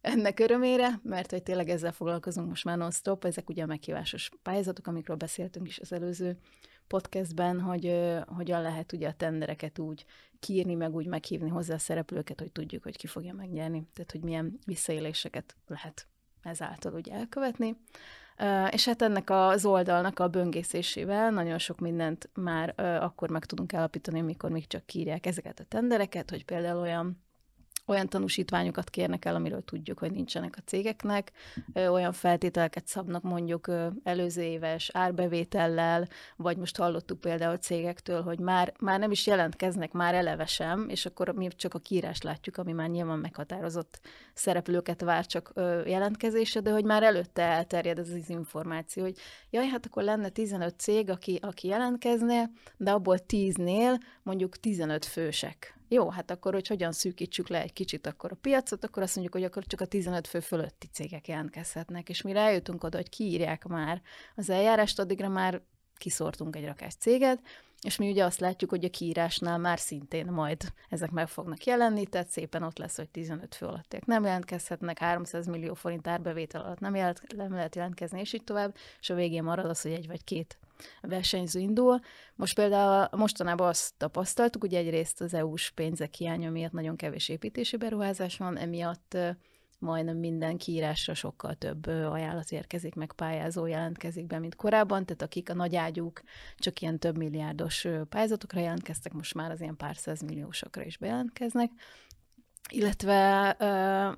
ennek 0.01 0.41
örömére, 0.41 1.01
mert 1.03 1.31
hogy 1.31 1.43
tényleg 1.43 1.69
ezzel 1.69 1.93
foglalkozunk 1.93 2.49
most 2.49 2.65
már 2.65 2.77
non-stop, 2.77 3.25
ezek 3.25 3.49
ugye 3.49 3.63
a 3.63 3.67
meghívásos 3.67 4.31
pályázatok, 4.43 4.87
amikről 4.87 5.17
beszéltünk 5.17 5.67
is 5.67 5.79
az 5.79 5.93
előző 5.93 6.37
podcastben, 6.87 7.61
hogy 7.61 7.99
hogyan 8.27 8.63
lehet 8.63 8.93
ugye 8.93 9.09
a 9.09 9.13
tendereket 9.13 9.79
úgy 9.79 10.05
kiírni, 10.43 10.75
meg 10.75 10.95
úgy 10.95 11.07
meghívni 11.07 11.49
hozzá 11.49 11.75
a 11.75 11.79
szereplőket, 11.79 12.41
hogy 12.41 12.53
tudjuk, 12.53 12.83
hogy 12.83 12.97
ki 12.97 13.07
fogja 13.07 13.35
megnyerni, 13.35 13.87
tehát 13.95 14.11
hogy 14.11 14.21
milyen 14.21 14.59
visszaéléseket 14.67 15.57
lehet 15.67 16.07
ezáltal 16.43 16.93
ugye 16.93 17.13
elkövetni. 17.13 17.77
És 18.71 18.85
hát 18.85 19.03
ennek 19.03 19.31
az 19.31 19.65
oldalnak 19.65 20.19
a 20.19 20.29
böngészésével 20.29 21.31
nagyon 21.31 21.59
sok 21.59 21.79
mindent 21.79 22.31
már 22.35 22.81
akkor 23.03 23.31
meg 23.31 23.45
tudunk 23.45 23.75
állapítani, 23.75 24.21
amikor 24.21 24.51
még 24.51 24.67
csak 24.67 24.87
kírják 24.87 25.27
ezeket 25.27 25.61
a 25.61 25.65
tendereket, 25.65 26.31
hogy 26.31 26.45
például 26.45 26.81
olyan 26.81 27.23
olyan 27.87 28.09
tanúsítványokat 28.09 28.91
kérnek 28.91 29.25
el, 29.25 29.35
amiről 29.35 29.65
tudjuk, 29.65 29.99
hogy 29.99 30.13
nincsenek 30.13 30.55
a 30.57 30.63
cégeknek, 30.65 31.33
olyan 31.75 32.13
feltételeket 32.13 32.87
szabnak 32.87 33.23
mondjuk 33.23 33.71
előző 34.03 34.43
éves 34.43 34.91
árbevétellel, 34.93 36.09
vagy 36.37 36.57
most 36.57 36.77
hallottuk 36.77 37.21
például 37.21 37.57
cégektől, 37.57 38.23
hogy 38.23 38.39
már, 38.39 38.73
már 38.79 38.99
nem 38.99 39.11
is 39.11 39.27
jelentkeznek, 39.27 39.93
már 39.93 40.15
eleve 40.15 40.47
sem, 40.47 40.89
és 40.89 41.07
akkor 41.07 41.29
mi 41.29 41.49
csak 41.49 41.75
a 41.75 41.79
kiírás 41.79 42.23
látjuk, 42.23 42.57
ami 42.57 42.73
már 42.73 42.89
nyilván 42.89 43.19
meghatározott 43.19 44.01
szereplőket 44.35 45.01
vár 45.01 45.27
csak 45.27 45.53
jelentkezésre, 45.87 46.61
de 46.61 46.71
hogy 46.71 46.85
már 46.85 47.03
előtte 47.03 47.43
elterjed 47.43 47.99
ez 47.99 48.09
az 48.09 48.29
információ, 48.29 49.03
hogy 49.03 49.17
jaj, 49.51 49.69
hát 49.69 49.87
akkor 49.87 50.03
lenne 50.03 50.29
15 50.29 50.81
cég, 50.81 51.11
aki, 51.11 51.39
aki 51.43 51.69
jelentkezne, 51.69 52.51
de 52.77 52.91
abból 52.91 53.19
10-nél 53.29 54.01
mondjuk 54.23 54.57
15 54.57 55.05
fősek. 55.05 55.77
Jó, 55.89 56.09
hát 56.09 56.31
akkor, 56.31 56.53
hogy 56.53 56.67
hogyan 56.67 56.93
szűkítsük 56.93 57.49
le 57.49 57.63
egy 57.63 57.73
kicsit 57.73 58.07
akkor 58.07 58.33
a 58.33 58.39
piacot, 58.41 58.85
akkor 58.85 59.03
azt 59.03 59.15
mondjuk, 59.15 59.37
hogy 59.37 59.45
akkor 59.45 59.67
csak 59.67 59.81
a 59.81 59.85
15 59.85 60.27
fő 60.27 60.41
fölötti 60.41 60.87
cégek 60.93 61.29
jelentkezhetnek, 61.29 62.09
és 62.09 62.23
mire 62.23 62.41
eljutunk 62.41 62.85
oda, 62.85 62.97
hogy 62.97 63.09
kiírják 63.09 63.65
már 63.65 64.03
az 64.37 64.51
eljárást, 64.51 64.99
addigra 64.99 65.29
már 65.29 65.63
kiszortunk 65.97 66.57
egy 66.57 66.65
rakás 66.65 66.95
céget, 66.95 67.41
és 67.83 67.97
mi 67.97 68.11
ugye 68.11 68.25
azt 68.25 68.41
látjuk, 68.41 68.71
hogy 68.71 68.85
a 68.85 68.91
kiírásnál 68.91 69.59
már 69.59 69.79
szintén 69.79 70.27
majd 70.27 70.63
ezek 70.89 71.11
meg 71.11 71.29
fognak 71.29 71.65
jelenni, 71.65 72.07
tehát 72.07 72.29
szépen 72.29 72.63
ott 72.63 72.79
lesz, 72.79 72.97
hogy 72.97 73.09
15 73.09 73.55
fő 73.55 73.67
alattiak 73.67 74.07
nem 74.07 74.25
jelentkezhetnek, 74.25 74.99
300 74.99 75.47
millió 75.47 75.75
forint 75.75 76.07
árbevétel 76.07 76.61
alatt 76.61 76.79
nem, 76.79 76.95
jelent, 76.95 77.37
nem 77.37 77.53
lehet 77.53 77.75
jelentkezni, 77.75 78.21
és 78.21 78.33
így 78.33 78.45
tovább, 78.45 78.77
és 79.01 79.11
a 79.11 79.15
végén 79.15 79.43
marad 79.43 79.67
az, 79.67 79.83
hogy 79.83 79.93
egy 79.93 80.07
vagy 80.07 80.25
két 80.25 80.59
versenyző 81.01 81.61
indul. 81.61 82.01
Most 82.35 82.55
például 82.55 83.09
mostanában 83.11 83.69
azt 83.69 83.95
tapasztaltuk, 83.97 84.61
hogy 84.61 84.75
egyrészt 84.75 85.21
az 85.21 85.35
EU-s 85.35 85.71
pénzek 85.71 86.15
hiánya 86.15 86.51
miatt 86.51 86.73
nagyon 86.73 86.97
kevés 86.97 87.29
építési 87.29 87.77
beruházás 87.77 88.37
van, 88.37 88.59
emiatt 88.59 89.17
majdnem 89.83 90.17
minden 90.17 90.57
kiírásra 90.57 91.15
sokkal 91.15 91.55
több 91.55 91.87
ajánlat 91.87 92.51
érkezik, 92.51 92.95
meg 92.95 93.13
pályázó 93.13 93.67
jelentkezik 93.67 94.27
be, 94.27 94.39
mint 94.39 94.57
korábban, 94.57 95.05
tehát 95.05 95.23
akik 95.23 95.51
a 95.51 95.55
nagy 95.55 95.77
ágyúk 95.77 96.23
csak 96.57 96.81
ilyen 96.81 96.99
több 96.99 97.17
milliárdos 97.17 97.87
pályázatokra 98.09 98.61
jelentkeztek, 98.61 99.13
most 99.13 99.35
már 99.35 99.51
az 99.51 99.61
ilyen 99.61 99.77
pár 99.77 99.97
milliósokra 100.27 100.85
is 100.85 100.97
bejelentkeznek. 100.97 101.71
Illetve 102.69 103.15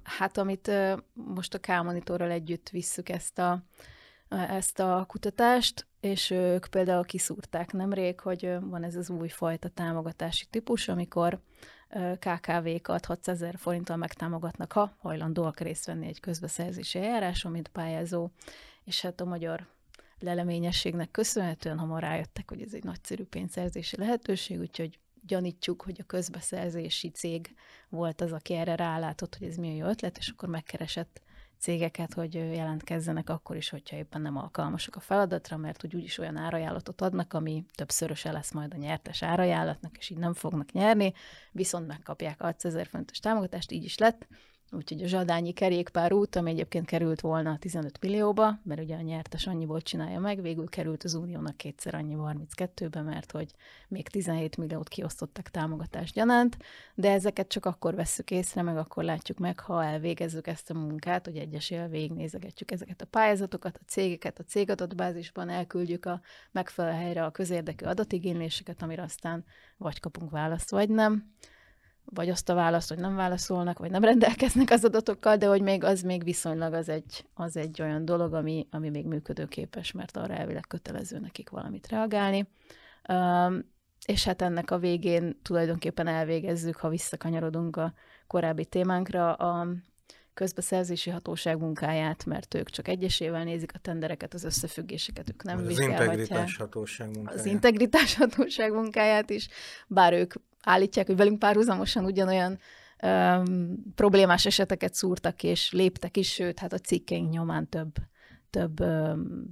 hát 0.03 0.38
amit 0.38 0.70
most 1.12 1.55
a 1.55 1.59
K-monitorral 1.59 2.31
együtt 2.31 2.68
visszük 2.68 3.09
ezt 3.09 3.38
a, 3.38 3.62
ezt 4.29 4.81
a 4.81 5.05
kutatást, 5.09 5.87
és 6.00 6.31
ők 6.31 6.66
például 6.66 7.05
kiszúrták 7.05 7.72
nemrég, 7.72 8.20
hogy 8.20 8.57
van 8.61 8.85
ez 8.85 8.96
az 8.96 9.11
új 9.11 9.29
fajta 9.29 9.68
támogatási 9.68 10.46
típus, 10.50 10.88
amikor 10.88 11.40
KKV-kat 12.18 13.04
600 13.04 13.42
ezer 13.42 13.54
forinttal 13.59 13.96
megtámogatnak, 13.96 14.72
ha 14.72 14.96
hajlandóak 14.98 15.61
részt 15.61 15.87
venni 15.87 16.07
egy 16.07 16.20
közbeszerzési 16.20 16.98
eljáráson, 16.98 17.52
mint 17.52 17.68
pályázó, 17.68 18.30
és 18.85 19.00
hát 19.00 19.20
a 19.20 19.24
magyar 19.24 19.66
leleményességnek 20.18 21.11
köszönhetően 21.11 21.78
hamar 21.78 22.00
rájöttek, 22.00 22.48
hogy 22.48 22.62
ez 22.62 22.74
egy 22.74 22.85
nagyszerű 22.85 23.24
pénzszerzési 23.24 23.96
lehetőség, 23.96 24.61
úgyhogy 24.61 24.98
gyanítjuk, 25.26 25.83
hogy 25.83 25.96
a 26.00 26.07
közbeszerzési 26.07 27.09
cég 27.11 27.54
volt 27.88 28.20
az, 28.20 28.33
aki 28.33 28.54
erre 28.54 28.74
rálátott, 28.74 29.37
hogy 29.37 29.48
ez 29.48 29.57
milyen 29.57 29.76
jó 29.76 29.87
ötlet, 29.87 30.18
és 30.18 30.28
akkor 30.28 30.48
megkeresett 30.48 31.22
cégeket, 31.64 32.14
hogy 32.14 32.35
jelentkezzenek 32.35 33.31
akkor 33.31 33.57
is, 33.57 33.68
hogyha 33.68 33.96
éppen 33.96 34.20
nem 34.20 34.37
alkalmasak 34.37 34.96
a 34.96 35.00
feladatra, 35.00 35.57
mert 35.57 35.85
úgy 35.85 35.94
úgyis 35.94 36.18
olyan 36.18 36.37
árajánlatot 36.37 37.00
adnak, 37.00 37.33
ami 37.33 37.64
többszöröse 37.74 38.33
lesz 38.33 38.53
majd 38.53 38.72
a 38.74 38.77
nyertes 38.77 39.22
árajánlatnak, 39.22 39.96
és 39.96 40.11
így 40.11 40.18
nem 40.18 40.35
fognak 40.35 40.72
nyerni, 40.72 41.12
viszont 41.53 41.87
megkapják 41.87 42.40
600 42.40 42.74
ezer 42.74 42.87
fontos 42.87 43.18
támogatást, 43.18 43.72
így 43.72 43.85
is 43.85 43.98
lett, 43.98 44.27
Úgyhogy 44.75 45.03
a 45.03 45.07
zsadányi 45.07 45.53
kerékpár 45.53 46.13
út, 46.13 46.37
ami 46.37 46.51
egyébként 46.51 46.87
került 46.87 47.21
volna 47.21 47.59
15 47.59 48.01
millióba, 48.01 48.59
mert 48.63 48.81
ugye 48.81 48.97
a 48.97 49.01
nyertes 49.01 49.47
annyiból 49.47 49.81
csinálja 49.81 50.21
meg, 50.21 50.43
végül 50.43 50.69
került 50.69 51.05
az 51.05 51.15
Uniónak 51.15 51.57
kétszer 51.57 51.95
annyi 51.95 52.17
32-be, 52.19 53.03
mert 53.03 53.31
hogy 53.31 53.51
még 53.89 54.09
17 54.09 54.57
milliót 54.57 54.89
kiosztottak 54.89 55.49
támogatás 55.49 56.13
gyanánt, 56.13 56.57
de 56.95 57.11
ezeket 57.11 57.49
csak 57.49 57.65
akkor 57.65 57.95
vesszük 57.95 58.31
észre, 58.31 58.63
meg 58.63 58.77
akkor 58.77 59.05
látjuk 59.05 59.39
meg, 59.39 59.61
ha 59.61 59.85
elvégezzük 59.85 60.47
ezt 60.47 60.71
a 60.71 60.75
munkát, 60.75 61.25
hogy 61.25 61.37
egyesével 61.37 61.89
végignézegetjük 61.89 62.71
ezeket 62.71 63.03
a 63.03 63.07
pályázatokat, 63.07 63.77
a 63.77 63.85
cégeket, 63.87 64.39
a 64.39 64.45
cégadatbázisban 64.45 65.49
elküldjük 65.49 66.07
a 66.07 66.21
megfelelő 66.51 66.97
helyre 66.97 67.25
a 67.25 67.31
közérdekű 67.31 67.87
adatigényléseket, 67.87 68.83
amire 68.83 69.03
aztán 69.03 69.45
vagy 69.77 70.01
kapunk 70.01 70.31
választ, 70.31 70.71
vagy 70.71 70.89
nem 70.89 71.33
vagy 72.05 72.29
azt 72.29 72.49
a 72.49 72.55
választ, 72.55 72.88
hogy 72.88 72.99
nem 72.99 73.14
válaszolnak, 73.14 73.79
vagy 73.79 73.90
nem 73.90 74.05
rendelkeznek 74.05 74.71
az 74.71 74.85
adatokkal, 74.85 75.37
de 75.37 75.47
hogy 75.47 75.62
még 75.62 75.85
az 75.85 76.03
még 76.03 76.25
viszonylag 76.25 76.73
az 76.73 76.88
egy, 76.88 77.27
az 77.35 77.57
egy 77.57 77.83
olyan 77.83 78.05
dolog, 78.05 78.35
ami, 78.35 78.67
ami 78.71 78.88
még 78.88 79.07
működőképes, 79.07 79.93
mert 79.93 80.17
arra 80.17 80.35
elvileg 80.35 80.64
kötelező 80.69 81.19
nekik 81.19 81.51
valamit 81.51 81.88
reagálni. 81.88 82.49
Um, 83.09 83.73
és 84.07 84.25
hát 84.25 84.43
ennek 84.43 84.71
a 84.71 84.79
végén 84.79 85.38
tulajdonképpen 85.43 86.07
elvégezzük, 86.07 86.77
ha 86.77 86.88
visszakanyarodunk 86.88 87.77
a 87.77 87.95
korábbi 88.27 88.64
témánkra, 88.64 89.33
a 89.33 89.67
közbeszerzési 90.35 91.11
hatóság 91.11 91.59
munkáját, 91.59 92.25
mert 92.25 92.55
ők 92.55 92.71
csak 92.71 92.88
egyesével 92.88 93.45
nézik 93.45 93.75
a 93.75 93.79
tendereket, 93.79 94.35
az 94.35 94.45
összefüggéseket 94.45 95.29
ők 95.29 95.43
nem 95.43 95.59
az 95.59 95.67
vizsgálhatják. 95.67 96.09
integritás 96.09 96.57
hatóság 96.57 97.11
munkáját. 97.11 97.40
Az 97.40 97.47
integritás 97.47 98.14
hatóság 98.14 98.73
munkáját 98.73 99.31
is, 99.31 99.49
bár 99.87 100.12
ők 100.12 100.35
állítják, 100.64 101.07
hogy 101.07 101.16
velünk 101.16 101.38
párhuzamosan 101.38 102.05
ugyanolyan 102.05 102.59
um, 103.03 103.77
problémás 103.94 104.46
eseteket 104.46 104.94
szúrtak 104.94 105.42
és 105.42 105.72
léptek 105.72 106.16
is, 106.16 106.33
sőt, 106.33 106.59
hát 106.59 106.72
a 106.72 106.79
cikkeink 106.79 107.31
nyomán 107.31 107.68
több 107.68 107.92
több 108.55 108.85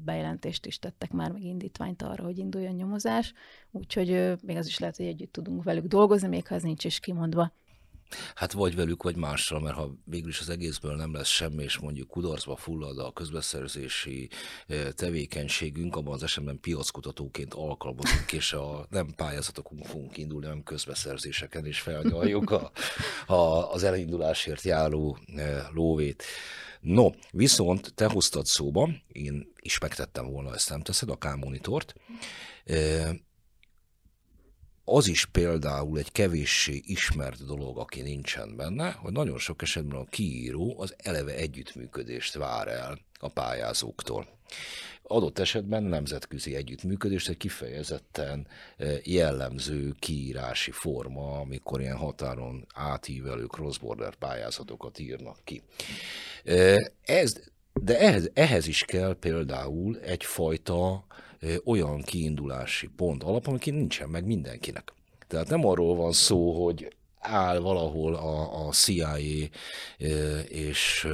bejelentést 0.05 0.67
is 0.67 0.79
tettek 0.79 1.13
már, 1.13 1.33
meg 1.33 1.43
indítványt 1.43 2.03
arra, 2.03 2.25
hogy 2.25 2.39
induljon 2.39 2.75
nyomozás, 2.75 3.33
úgyhogy 3.71 4.33
még 4.43 4.57
az 4.57 4.67
is 4.67 4.79
lehet, 4.79 4.97
hogy 4.97 5.07
együtt 5.07 5.33
tudunk 5.33 5.63
velük 5.63 5.85
dolgozni, 5.85 6.29
még 6.29 6.47
ha 6.47 6.55
ez 6.55 6.63
nincs 6.63 6.85
is 6.85 7.01
kimondva. 7.01 7.53
Hát 8.35 8.53
vagy 8.53 8.75
velük, 8.75 9.03
vagy 9.03 9.17
mással, 9.17 9.61
mert 9.61 9.75
ha 9.75 9.95
végül 10.05 10.29
is 10.29 10.41
az 10.41 10.49
egészből 10.49 10.97
nem 10.97 11.15
lesz 11.15 11.29
semmi, 11.29 11.63
és 11.63 11.79
mondjuk 11.79 12.09
kudarcba 12.09 12.57
fullad 12.57 12.99
a 12.99 13.13
közbeszerzési 13.13 14.29
tevékenységünk, 14.95 15.97
abban 15.97 16.15
az 16.15 16.23
esetben 16.23 16.61
piackutatóként 16.61 17.55
alkalmazunk, 17.55 18.33
és 18.33 18.53
a 18.53 18.87
nem 18.91 19.13
pályázatokon 19.17 19.79
fogunk 19.83 20.17
indulni, 20.17 20.47
nem 20.47 20.63
közbeszerzéseken, 20.63 21.67
és 21.67 21.81
felnyaljuk 21.81 22.51
a, 22.51 22.71
a, 23.27 23.73
az 23.73 23.83
elindulásért 23.83 24.63
járó 24.63 25.19
lóvét. 25.73 26.25
No, 26.81 27.11
viszont 27.31 27.95
te 27.95 28.07
hoztad 28.07 28.47
szóba, 28.47 28.89
én 29.09 29.53
is 29.61 29.79
megtettem 29.79 30.31
volna, 30.31 30.55
ezt 30.55 30.71
nem 30.71 30.81
teszed, 30.81 31.09
a 31.11 31.17
K-monitort. 31.17 31.95
Az 34.85 35.07
is 35.07 35.27
például 35.27 35.99
egy 35.99 36.13
kevéssé 36.13 36.83
ismert 36.85 37.47
dolog, 37.47 37.79
aki 37.79 38.01
nincsen 38.01 38.57
benne, 38.57 38.91
hogy 38.91 39.13
nagyon 39.13 39.39
sok 39.39 39.63
esetben 39.63 39.99
a 39.99 40.05
kiíró 40.05 40.75
az 40.79 40.95
eleve 40.97 41.35
együttműködést 41.35 42.35
vár 42.35 42.69
el 42.69 42.99
a 43.19 43.29
pályázóktól 43.29 44.41
adott 45.03 45.39
esetben 45.39 45.83
nemzetközi 45.83 46.55
együttműködést 46.55 47.29
egy 47.29 47.37
kifejezetten 47.37 48.47
jellemző 49.03 49.95
kiírási 49.99 50.71
forma, 50.71 51.39
amikor 51.41 51.81
ilyen 51.81 51.97
határon 51.97 52.67
átívelő 52.75 53.45
cross-border 53.45 54.15
pályázatokat 54.15 54.99
írnak 54.99 55.39
ki. 55.45 55.63
Ez, 57.03 57.33
de 57.73 57.99
ehhez, 57.99 58.31
ehhez 58.35 58.67
is 58.67 58.83
kell 58.85 59.17
például 59.21 59.99
egyfajta 59.99 61.05
olyan 61.65 62.03
kiindulási 62.03 62.87
pont 62.87 63.23
alap, 63.23 63.47
ami 63.47 63.59
nincsen 63.65 64.09
meg 64.09 64.27
mindenkinek. 64.27 64.93
Tehát 65.27 65.49
nem 65.49 65.67
arról 65.67 65.97
van 65.97 66.13
szó, 66.13 66.65
hogy 66.65 66.97
áll 67.19 67.59
valahol 67.59 68.15
a, 68.15 68.67
a 68.67 68.71
CIA 68.71 69.17
és 70.49 71.09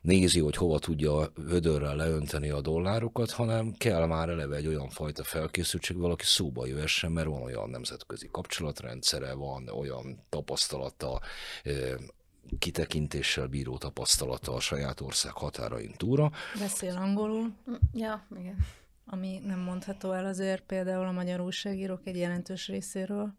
nézi, 0.00 0.40
hogy 0.40 0.56
hova 0.56 0.78
tudja 0.78 1.32
vödörrel 1.34 1.96
leönteni 1.96 2.48
a 2.48 2.60
dollárokat, 2.60 3.30
hanem 3.30 3.74
kell 3.78 4.06
már 4.06 4.28
eleve 4.28 4.56
egy 4.56 4.66
olyan 4.66 4.88
fajta 4.88 5.24
felkészültség, 5.24 5.96
valaki 5.96 6.24
szóba 6.24 6.66
jöhessen, 6.66 7.12
mert 7.12 7.26
van 7.26 7.42
olyan 7.42 7.70
nemzetközi 7.70 8.28
kapcsolatrendszere, 8.32 9.32
van 9.34 9.68
olyan 9.68 10.24
tapasztalata, 10.28 11.20
kitekintéssel 12.58 13.46
bíró 13.46 13.78
tapasztalata 13.78 14.54
a 14.54 14.60
saját 14.60 15.00
ország 15.00 15.32
határain 15.32 15.94
túra. 15.96 16.30
Beszél 16.58 16.96
angolul. 16.96 17.54
Ja, 17.92 18.26
igen. 18.36 18.56
Ami 19.04 19.38
nem 19.38 19.58
mondható 19.58 20.12
el 20.12 20.26
azért 20.26 20.62
például 20.62 21.06
a 21.06 21.12
magyar 21.12 21.40
újságírók 21.40 22.06
egy 22.06 22.16
jelentős 22.16 22.68
részéről. 22.68 23.34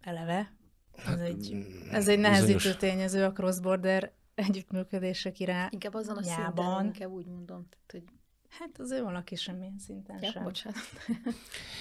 Eleve. 0.00 0.52
Ez 0.96 1.04
hát, 1.04 1.20
egy, 1.20 1.54
mm, 1.54 1.90
ez 1.90 2.08
egy 2.08 2.18
nehezítő 2.18 2.54
bizonyos... 2.54 2.76
tényező 2.76 3.24
a 3.24 3.32
cross-border 3.32 4.12
együttműködések 4.34 5.40
irány. 5.40 5.68
Inkább 5.70 5.94
azon 5.94 6.16
a 6.16 6.22
szinten, 6.22 6.84
inkább 6.84 7.10
úgy 7.10 7.26
mondom. 7.26 7.66
Tehát, 7.68 7.90
hogy... 7.90 8.04
Hát 8.48 8.78
azért 8.78 9.02
valaki 9.02 9.34
semmilyen 9.34 9.78
szinten 9.78 10.18
ja, 10.22 10.30
sem. 10.30 10.42
Bocsánat. 10.42 10.78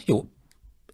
Jó, 0.06 0.30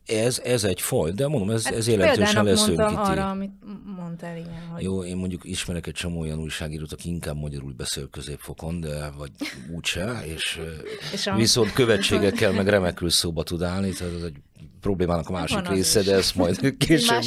ez, 0.05 0.39
ez 0.43 0.63
egy 0.63 0.81
faj, 0.81 1.11
de 1.11 1.27
mondom, 1.27 1.49
ez, 1.49 1.65
hát 1.65 1.73
ez 1.73 1.87
jelentősen 1.87 2.43
lesz 2.43 2.67
mondtam 2.67 2.97
arra, 2.97 3.29
amit 3.29 3.51
mondtál, 3.95 4.37
igen. 4.37 4.67
Hogy... 4.73 4.83
Jó, 4.83 5.03
én 5.03 5.17
mondjuk 5.17 5.43
ismerek 5.43 5.87
egy 5.87 5.93
csomó 5.93 6.19
olyan 6.19 6.39
újságírót, 6.39 6.91
aki 6.91 7.09
inkább 7.09 7.35
magyarul 7.35 7.73
beszél 7.77 8.09
középfokon, 8.09 8.79
de 8.79 9.11
vagy 9.17 9.31
úgyse, 9.75 10.23
és, 10.25 10.59
és 11.13 11.27
a... 11.27 11.35
viszont 11.35 11.73
követségekkel 11.73 12.51
meg 12.61 12.67
remekül 12.67 13.09
szóba 13.09 13.43
tud 13.43 13.61
állni, 13.61 13.91
tehát 13.91 14.13
ez 14.15 14.23
egy 14.23 14.35
problémának 14.81 15.29
a 15.29 15.31
másik 15.31 15.59
Van 15.59 15.73
része, 15.73 16.01
de 16.01 16.15
ezt 16.15 16.35
majd 16.35 16.73
később 16.77 17.21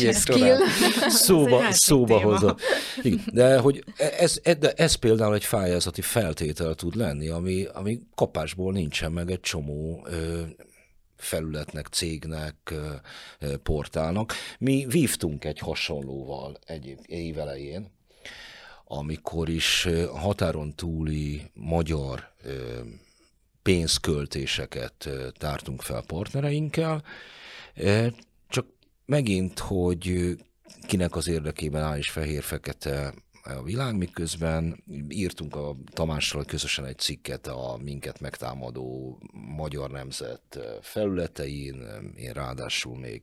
szóba, 1.08 1.62
szóba 1.70 2.20
hozza. 2.20 2.56
De 3.32 3.58
hogy 3.58 3.84
ez, 4.18 4.40
de 4.58 4.72
ez 4.72 4.94
például 4.94 5.34
egy 5.34 5.44
fájázati 5.44 6.00
feltétel 6.00 6.74
tud 6.74 6.96
lenni, 6.96 7.28
ami, 7.28 7.66
ami 7.72 8.00
kapásból 8.14 8.72
nincsen 8.72 9.12
meg 9.12 9.30
egy 9.30 9.40
csomó 9.40 10.06
ö, 10.10 10.40
felületnek, 11.16 11.86
cégnek, 11.86 12.74
portálnak. 13.62 14.32
Mi 14.58 14.86
vívtunk 14.88 15.44
egy 15.44 15.58
hasonlóval 15.58 16.58
egy 16.66 16.96
évelején, 17.06 17.94
amikor 18.84 19.48
is 19.48 19.88
határon 20.14 20.74
túli 20.74 21.50
magyar 21.54 22.32
pénzköltéseket 23.62 25.08
tártunk 25.38 25.82
fel 25.82 26.02
partnereinkkel, 26.06 27.02
csak 28.48 28.66
megint, 29.04 29.58
hogy 29.58 30.36
kinek 30.86 31.16
az 31.16 31.28
érdekében 31.28 31.82
áll 31.82 31.98
is 31.98 32.10
fehér-fekete 32.10 33.14
a 33.54 33.62
világ, 33.62 33.96
miközben 33.96 34.84
írtunk 35.08 35.56
a 35.56 35.76
Tamással 35.92 36.44
közösen 36.44 36.84
egy 36.84 36.98
cikket 36.98 37.46
a 37.46 37.78
minket 37.82 38.20
megtámadó 38.20 39.18
magyar 39.56 39.90
nemzet 39.90 40.58
felületein, 40.80 41.86
én 42.16 42.32
ráadásul 42.32 42.98
még 42.98 43.20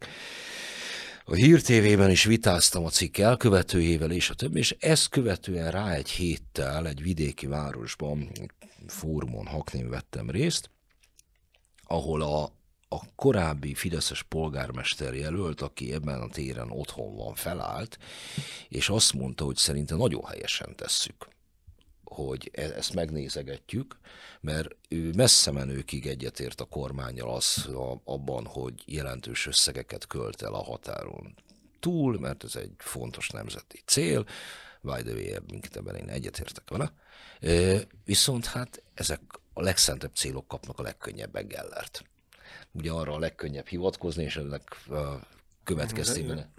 a 1.26 1.34
Hír 1.34 1.62
TV-ben 1.62 2.10
is 2.10 2.24
vitáztam 2.24 2.86
a 2.86 2.90
cikk 2.90 3.18
elkövetőjével 3.18 4.12
és 4.12 4.30
a 4.30 4.34
többi, 4.34 4.60
és 4.60 4.76
ezt 4.80 5.10
követően 5.10 5.72
rá 5.72 5.94
egy 5.94 6.10
héttel 6.10 6.88
egy 6.88 7.02
vidéki 7.02 7.48
városban 7.48 8.32
fórumon 8.88 9.46
Haknén 9.46 9.90
vettem 9.90 10.30
részt, 10.30 10.70
ahol 11.84 12.22
a 12.22 12.52
korábbi 13.24 13.74
Fideszes 13.74 14.24
polgármester 14.24 15.14
jelölt, 15.14 15.62
aki 15.62 15.94
ebben 15.94 16.22
a 16.22 16.30
téren 16.30 16.72
otthon 16.72 17.16
van, 17.16 17.36
felállt, 17.36 17.98
és 18.70 18.90
azt 18.90 19.14
mondta, 19.14 19.46
hogy 19.46 19.56
szerintem 19.56 19.98
nagyon 19.98 20.26
helyesen 20.26 20.76
tesszük 20.76 21.28
hogy 22.04 22.52
e, 22.54 22.62
ezt 22.62 22.94
megnézegetjük, 22.94 23.98
mert 24.42 24.76
ő 24.90 25.12
messze 25.16 25.52
menőkig 25.52 26.08
egyetért 26.08 26.62
a 26.62 26.66
kormányjal 26.66 27.36
az 27.36 27.70
abban, 28.04 28.46
hogy 28.46 28.84
jelentős 28.86 29.48
összegeket 29.48 30.08
költ 30.08 30.42
el 30.42 30.54
a 30.54 30.64
határon 30.64 31.36
túl, 31.80 32.20
mert 32.20 32.44
ez 32.44 32.56
egy 32.56 32.74
fontos 32.78 33.30
nemzeti 33.30 33.82
cél, 33.86 34.26
by 34.82 35.02
the 35.02 35.14
way, 35.14 35.40
minket 35.48 35.76
ebben 35.76 35.96
én 35.96 36.10
egyetértek 36.10 36.70
vele. 36.70 36.94
Viszont 38.04 38.46
hát 38.46 38.84
ezek 38.94 39.22
a 39.54 39.62
legszentebb 39.62 40.16
célok 40.16 40.48
kapnak 40.48 40.80
a 40.80 40.84
legkönnyebb 40.84 41.48
Gellert 41.48 42.04
ugye 42.72 42.92
arra 42.92 43.14
a 43.14 43.20
legkönnyebb 43.20 43.68
hivatkozni, 43.68 44.24
és 44.24 44.38
ennek 44.38 44.88
következtében... 45.64 46.52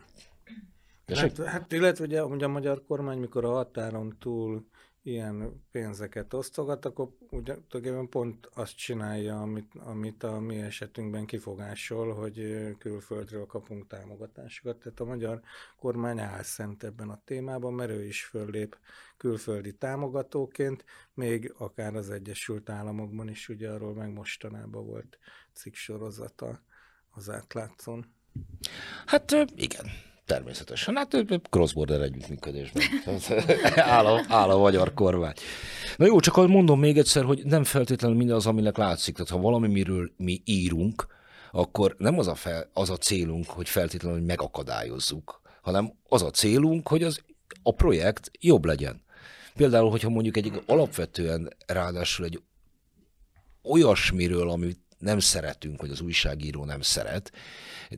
Hát, 1.15 1.37
hát 1.45 1.73
illetve 1.73 2.05
ugye, 2.05 2.25
ugye 2.25 2.45
a 2.45 2.49
magyar 2.49 2.83
kormány, 2.87 3.19
mikor 3.19 3.45
a 3.45 3.53
határon 3.53 4.17
túl 4.19 4.67
ilyen 5.07 5.65
pénzeket 5.71 6.35
osztogat, 6.35 6.85
akkor 6.85 7.09
ugye 7.31 7.55
tulajdonképpen 7.69 8.09
pont 8.09 8.47
azt 8.55 8.77
csinálja, 8.77 9.41
amit, 9.41 9.73
amit 9.75 10.23
a 10.23 10.41
mi 10.41 10.57
esetünkben 10.57 11.27
kifogásol, 11.27 12.15
hogy 12.15 12.67
külföldről 12.79 13.47
kapunk 13.47 13.87
támogatásokat. 13.87 14.79
Tehát 14.79 15.01
a 15.01 15.05
magyar 15.05 15.41
kormány 15.77 16.21
álszent 16.21 16.85
ebben 16.85 17.09
a 17.09 17.21
témában, 17.25 17.73
mert 17.73 17.91
ő 17.91 18.05
is 18.05 18.25
föllép 18.25 18.79
külföldi 19.17 19.75
támogatóként, 19.75 20.85
még 21.15 21.55
akár 21.59 21.95
az 21.95 22.11
Egyesült 22.11 22.71
Államokban 22.71 23.29
is, 23.29 23.49
ugye 23.49 23.71
arról 23.71 23.95
meg 23.95 24.13
mostanában 24.13 24.87
volt 24.87 25.19
cikksorozata 25.53 26.61
az 27.11 27.31
átlátszón. 27.31 28.15
Hát 29.07 29.33
igen, 29.55 29.87
természetesen. 30.27 30.97
Hát 30.97 31.17
cross-border 31.51 32.01
együttműködésben 32.01 32.83
áll, 33.77 34.07
a, 34.07 34.25
áll 34.29 34.51
a 34.51 34.59
magyar 34.59 34.95
kormány. 34.95 35.35
Na 35.97 36.07
jó, 36.07 36.21
csak 36.21 36.47
mondom 36.49 36.79
még 36.81 36.99
egyszer, 36.99 37.25
hogy 37.25 37.45
nem 37.45 37.65
feltétlenül 37.65 38.17
minden 38.17 38.37
az, 38.37 38.47
aminek 38.47 38.77
látszik. 38.77 39.15
Tehát 39.15 39.31
ha 39.31 39.39
valami, 39.39 39.69
miről 39.69 40.11
mi 40.17 40.43
írunk, 40.45 41.07
akkor 41.53 41.95
nem 41.99 42.19
az 42.19 42.27
a, 42.27 42.35
fel, 42.35 42.71
az 42.73 42.91
a 42.91 42.97
célunk, 42.97 43.47
hogy 43.47 43.69
feltétlenül 43.69 44.19
hogy 44.19 44.27
megakadályozzuk, 44.27 45.41
hanem 45.63 45.93
az 46.09 46.23
a 46.23 46.31
célunk, 46.31 46.89
hogy 46.89 47.03
az, 47.03 47.21
a 47.63 47.75
projekt 47.75 48.31
jobb 48.41 48.65
legyen. 48.65 49.03
Például, 49.55 49.91
hogyha 49.91 50.09
mondjuk 50.09 50.37
egy 50.37 50.63
alapvetően 50.67 51.53
ráadásul 51.67 52.25
egy 52.25 52.43
olyasmiről, 53.63 54.51
amit 54.51 54.79
nem 55.05 55.19
szeretünk, 55.19 55.81
vagy 55.81 55.91
az 55.91 56.01
újságíró 56.01 56.65
nem 56.65 56.81
szeret, 56.81 57.33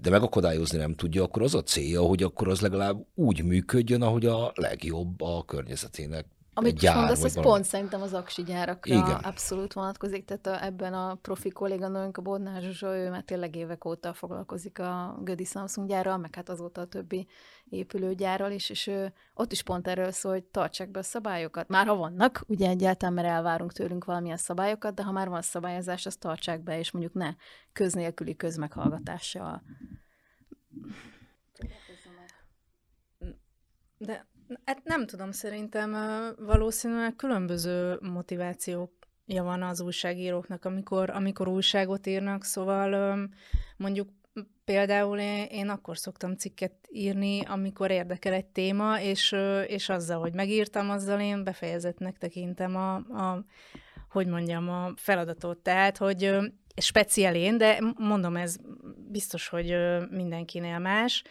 de 0.01 0.11
megakadályozni 0.11 0.79
nem 0.79 0.95
tudja, 0.95 1.23
akkor 1.23 1.42
az 1.42 1.55
a 1.55 1.62
célja, 1.62 2.03
hogy 2.03 2.23
akkor 2.23 2.49
az 2.49 2.61
legalább 2.61 3.07
úgy 3.14 3.45
működjön, 3.45 4.03
ahogy 4.03 4.27
a 4.27 4.53
legjobb 4.55 5.21
a 5.21 5.45
környezetének 5.45 6.27
amit 6.59 6.79
gyár, 6.79 6.97
mondasz, 6.97 7.23
az 7.23 7.35
valami. 7.35 7.53
pont 7.53 7.64
szerintem 7.64 8.03
az 8.03 8.12
aksi 8.12 8.42
gyárakra 8.42 8.95
Igen. 8.95 9.11
abszolút 9.11 9.73
vonatkozik, 9.73 10.25
tehát 10.25 10.47
a, 10.47 10.64
ebben 10.64 10.95
a 10.95 11.14
profi 11.14 11.49
kolléganőnk, 11.51 12.16
a 12.16 12.23
Bodnár 12.23 12.62
Zsuzsa, 12.62 12.97
ő 12.97 13.11
már 13.11 13.23
tényleg 13.23 13.57
évek 13.57 13.85
óta 13.85 14.12
foglalkozik 14.12 14.79
a 14.79 15.19
Gödi 15.23 15.45
Samsung 15.45 15.88
gyárral, 15.88 16.16
meg 16.16 16.35
hát 16.35 16.49
azóta 16.49 16.81
a 16.81 16.87
többi 16.87 17.27
épülőgyárral 17.69 18.51
is, 18.51 18.71
és 18.71 18.87
ő, 18.87 19.12
ott 19.35 19.53
is 19.53 19.62
pont 19.62 19.88
erről 19.88 20.11
szól, 20.11 20.33
hogy 20.33 20.45
tartsák 20.45 20.90
be 20.90 20.99
a 20.99 21.03
szabályokat. 21.03 21.69
Már 21.69 21.87
ha 21.87 21.97
vannak, 21.97 22.45
ugye 22.47 22.69
egyáltalán, 22.69 23.14
mert 23.14 23.29
elvárunk 23.29 23.73
tőlünk 23.73 24.05
valamilyen 24.05 24.37
szabályokat, 24.37 24.95
de 24.95 25.03
ha 25.03 25.12
már 25.12 25.29
van 25.29 25.42
szabályozás, 25.42 26.07
azt 26.07 26.21
tartsák 26.21 26.62
be, 26.62 26.79
és 26.79 26.90
mondjuk 26.90 27.14
ne 27.14 27.35
köznélküli 27.73 28.37
közmeghallgatással. 28.37 29.62
De 33.99 34.27
hát 34.64 34.85
nem 34.85 35.06
tudom, 35.06 35.32
szerintem 35.32 35.96
valószínűleg 36.38 37.16
különböző 37.16 37.98
motivációja 38.00 38.88
van 39.26 39.62
az 39.62 39.80
újságíróknak, 39.80 40.64
amikor, 40.64 41.11
amikor 41.11 41.48
újságot 41.48 42.06
írnak, 42.06 42.44
szóval 42.44 43.18
mondjuk 43.76 44.09
például 44.64 45.18
én, 45.50 45.68
akkor 45.68 45.98
szoktam 45.98 46.37
cikket 46.37 46.72
írni, 46.90 47.40
amikor 47.44 47.90
érdekel 47.90 48.32
egy 48.32 48.46
téma, 48.46 49.00
és, 49.00 49.35
és 49.66 49.88
azzal, 49.88 50.20
hogy 50.20 50.35
megírtam, 50.35 50.90
azzal 50.90 51.20
én 51.20 51.44
befejezetnek 51.44 52.18
tekintem 52.18 52.76
a, 52.76 52.94
a 52.94 53.44
hogy 54.09 54.26
mondjam, 54.26 54.68
a 54.68 54.92
feladatot. 54.96 55.59
Tehát, 55.59 55.96
hogy 55.96 56.37
speciál 56.76 57.35
én, 57.35 57.59
de 57.59 57.78
mondom, 57.98 58.37
ez 58.37 58.56
biztos, 59.09 59.48
hogy 59.48 59.76
mindenkinél 60.11 60.78
más. 60.78 61.22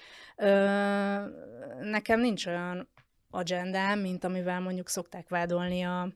Nekem 1.81 2.19
nincs 2.19 2.45
olyan 2.45 2.89
agendám, 3.35 3.99
mint 3.99 4.23
amivel 4.23 4.59
mondjuk 4.59 4.89
szokták 4.89 5.29
vádolni 5.29 5.81
a 5.81 6.09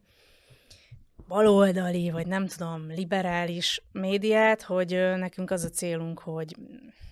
baloldali, 1.28 2.10
vagy 2.12 2.28
nem 2.28 2.48
tudom, 2.48 2.88
liberális 2.88 3.82
médiát, 3.92 4.62
hogy 4.62 4.90
nekünk 5.18 5.52
az 5.52 5.64
a 5.64 5.70
célunk, 5.70 6.20
hogy 6.20 6.56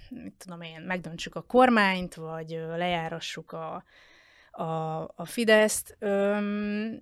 mit 0.09 0.33
tudom 0.37 0.61
én, 0.61 0.81
megdöntsük 0.81 1.35
a 1.35 1.41
kormányt, 1.41 2.15
vagy 2.15 2.49
lejárassuk 2.75 3.51
a, 3.51 3.83
a, 4.51 4.63
a 5.15 5.25
Fideszt. 5.25 5.95
Öm, 5.99 7.01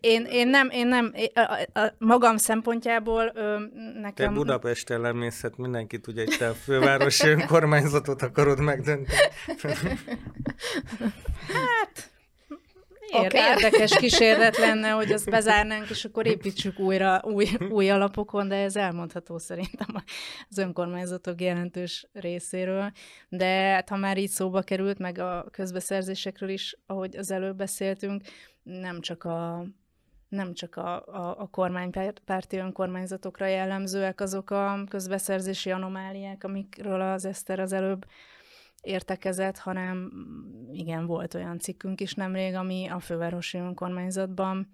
én, 0.00 0.24
én 0.24 0.48
nem, 0.48 0.68
én 0.70 0.86
nem, 0.86 1.12
a, 1.34 1.40
a, 1.40 1.80
a 1.80 1.94
magam 1.98 2.36
szempontjából 2.36 3.32
ö, 3.34 3.56
Te 3.74 4.00
nekem... 4.00 4.34
Budapesten 4.34 5.00
lennész, 5.00 5.42
hát 5.42 5.56
mindenki 5.56 6.00
tudja, 6.00 6.24
hogy 6.24 6.36
te 6.38 6.48
a 6.48 6.54
fővárosi 6.54 7.28
önkormányzatot 7.38 8.22
akarod 8.22 8.60
megdönteni. 8.60 9.18
Hát, 11.52 12.10
ér, 13.08 13.26
Oké. 13.26 13.38
érdekes 13.38 13.96
kísérlet 13.96 14.56
lenne, 14.56 14.90
hogy 14.90 15.12
azt 15.12 15.30
bezárnánk, 15.30 15.90
és 15.90 16.04
akkor 16.04 16.26
építsük 16.26 16.78
újra 16.78 17.20
új, 17.24 17.48
új 17.68 17.90
alapokon, 17.90 18.48
de 18.48 18.56
ez 18.56 18.76
elmondható 18.76 19.38
szerintem 19.38 19.88
az 20.50 20.58
önkormányzatok 20.58 21.40
jelentős 21.40 22.06
részéről. 22.12 22.92
De 23.28 23.46
hát, 23.46 23.88
ha 23.88 23.96
már 23.96 24.18
így 24.18 24.30
szóba 24.30 24.62
került, 24.62 24.98
meg 24.98 25.18
a 25.18 25.46
közbeszerzésekről 25.50 26.48
is, 26.48 26.76
ahogy 26.86 27.16
az 27.16 27.30
előbb 27.30 27.56
beszéltünk, 27.56 28.22
nem 28.66 29.00
csak 29.00 29.24
a 29.24 29.64
nem 30.28 30.54
csak 30.54 30.76
a, 30.76 31.06
a, 31.06 31.40
a 31.40 31.46
kormánypárti 31.46 32.56
önkormányzatokra 32.56 33.46
jellemzőek 33.46 34.20
azok 34.20 34.50
a 34.50 34.84
közbeszerzési 34.88 35.70
anomáliák, 35.70 36.44
amikről 36.44 37.00
az 37.00 37.24
Eszter 37.24 37.60
az 37.60 37.72
előbb 37.72 38.06
értekezett, 38.80 39.58
hanem 39.58 40.12
igen, 40.72 41.06
volt 41.06 41.34
olyan 41.34 41.58
cikkünk 41.58 42.00
is 42.00 42.14
nemrég, 42.14 42.54
ami 42.54 42.86
a 42.88 43.00
fővárosi 43.00 43.58
önkormányzatban 43.58 44.68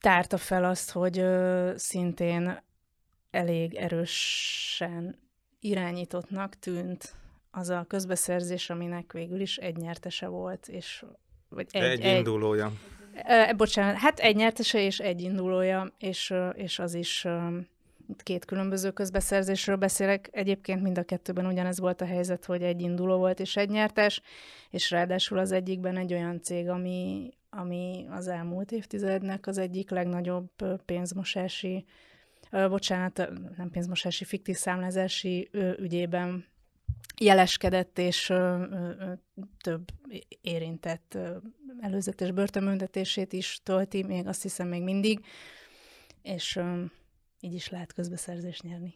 tárta 0.00 0.36
fel 0.36 0.64
azt, 0.64 0.90
hogy 0.90 1.18
ö, 1.18 1.72
szintén 1.76 2.62
elég 3.30 3.74
erősen 3.74 5.18
irányítottnak 5.60 6.54
tűnt 6.54 7.14
az 7.50 7.68
a 7.68 7.84
közbeszerzés, 7.88 8.70
aminek 8.70 9.12
végül 9.12 9.40
is 9.40 9.56
egy 9.56 9.76
nyertese 9.76 10.26
volt, 10.26 10.68
és 10.68 11.04
vagy 11.48 11.66
Egy, 11.70 12.00
egy 12.00 12.16
indulója. 12.16 12.72
Ö, 13.28 13.54
bocsánat, 13.56 13.96
hát 13.96 14.18
egy 14.18 14.36
nyertese 14.36 14.80
és 14.80 14.98
egy 14.98 15.20
indulója, 15.20 15.92
és, 15.98 16.34
és 16.54 16.78
az 16.78 16.94
is 16.94 17.26
két 18.22 18.44
különböző 18.44 18.90
közbeszerzésről 18.90 19.76
beszélek. 19.76 20.28
Egyébként 20.32 20.82
mind 20.82 20.98
a 20.98 21.02
kettőben 21.02 21.46
ugyanez 21.46 21.80
volt 21.80 22.00
a 22.00 22.04
helyzet, 22.06 22.44
hogy 22.44 22.62
egy 22.62 22.80
induló 22.80 23.16
volt 23.16 23.40
és 23.40 23.56
egy 23.56 23.68
nyertes, 23.68 24.20
és 24.70 24.90
ráadásul 24.90 25.38
az 25.38 25.52
egyikben 25.52 25.96
egy 25.96 26.12
olyan 26.12 26.42
cég, 26.42 26.68
ami, 26.68 27.30
ami 27.50 28.06
az 28.10 28.28
elmúlt 28.28 28.72
évtizednek 28.72 29.46
az 29.46 29.58
egyik 29.58 29.90
legnagyobb 29.90 30.50
pénzmosási, 30.84 31.84
bocsánat, 32.50 33.30
nem 33.56 33.70
pénzmosási, 33.70 34.24
fiktív 34.24 34.56
számlázási 34.56 35.50
ügyében 35.78 36.44
jeleskedett, 37.20 37.98
és 37.98 38.32
több 39.62 39.88
érintett 40.40 41.18
előzetes 41.80 42.30
börtönbüntetését 42.30 43.32
is 43.32 43.60
tölti, 43.62 44.02
még 44.02 44.26
azt 44.26 44.42
hiszem 44.42 44.68
még 44.68 44.82
mindig, 44.82 45.24
és 46.22 46.60
így 47.40 47.54
is 47.54 47.68
lehet 47.68 47.92
közbeszerzést 47.92 48.62
nyerni. 48.62 48.94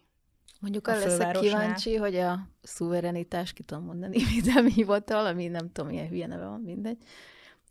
Mondjuk 0.61 0.87
arra 0.87 0.98
leszek 0.98 1.38
kíváncsi, 1.38 1.96
hogy 1.96 2.16
a 2.16 2.48
szuverenitás, 2.62 3.53
ki 3.53 3.62
tudom 3.62 3.85
mondani, 3.85 4.24
védelmi 4.35 4.72
hivatal, 4.72 5.26
ami 5.26 5.46
nem 5.46 5.72
tudom, 5.72 5.90
milyen 5.90 6.09
hülye 6.09 6.26
neve 6.26 6.46
van, 6.46 6.61
mindegy, 6.61 6.98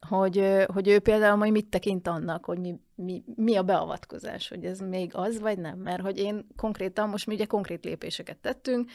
hogy, 0.08 0.65
hogy 0.73 0.88
ő 0.88 0.99
például 0.99 1.38
majd 1.38 1.51
mit 1.51 1.69
tekint 1.69 2.08
annak, 2.08 2.45
hogy 2.45 2.60
mi, 2.60 2.79
mi, 2.95 3.23
mi 3.36 3.55
a 3.55 3.63
beavatkozás, 3.63 4.49
hogy 4.49 4.65
ez 4.65 4.79
még 4.79 5.12
az, 5.15 5.39
vagy 5.39 5.58
nem. 5.58 5.77
Mert 5.77 6.01
hogy 6.01 6.17
én 6.17 6.47
konkrétan, 6.55 7.10
most 7.10 7.27
mi 7.27 7.34
ugye 7.34 7.45
konkrét 7.45 7.86
lépéseket 7.86 8.38
tettünk, 8.38 8.91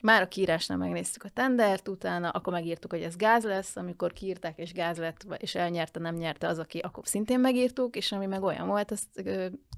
már 0.00 0.22
a 0.22 0.28
kiírásnál 0.28 0.78
megnéztük 0.78 1.24
a 1.24 1.28
tendert, 1.28 1.88
utána 1.88 2.28
akkor 2.28 2.52
megírtuk, 2.52 2.90
hogy 2.90 3.02
ez 3.02 3.16
gáz 3.16 3.44
lesz, 3.44 3.76
amikor 3.76 4.12
kiírták, 4.12 4.58
és 4.58 4.72
gáz 4.72 4.98
lett, 4.98 5.26
és 5.38 5.54
elnyerte, 5.54 6.00
nem 6.00 6.14
nyerte 6.14 6.46
az, 6.46 6.58
aki, 6.58 6.78
akkor 6.78 7.06
szintén 7.06 7.40
megírtuk, 7.40 7.96
és 7.96 8.12
ami 8.12 8.26
meg 8.26 8.42
olyan 8.42 8.66
volt, 8.66 8.90
azt 8.90 9.22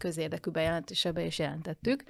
közérdekű 0.00 0.50
bejelentésebe 0.50 1.24
is 1.24 1.38
jelentettük. 1.38 2.02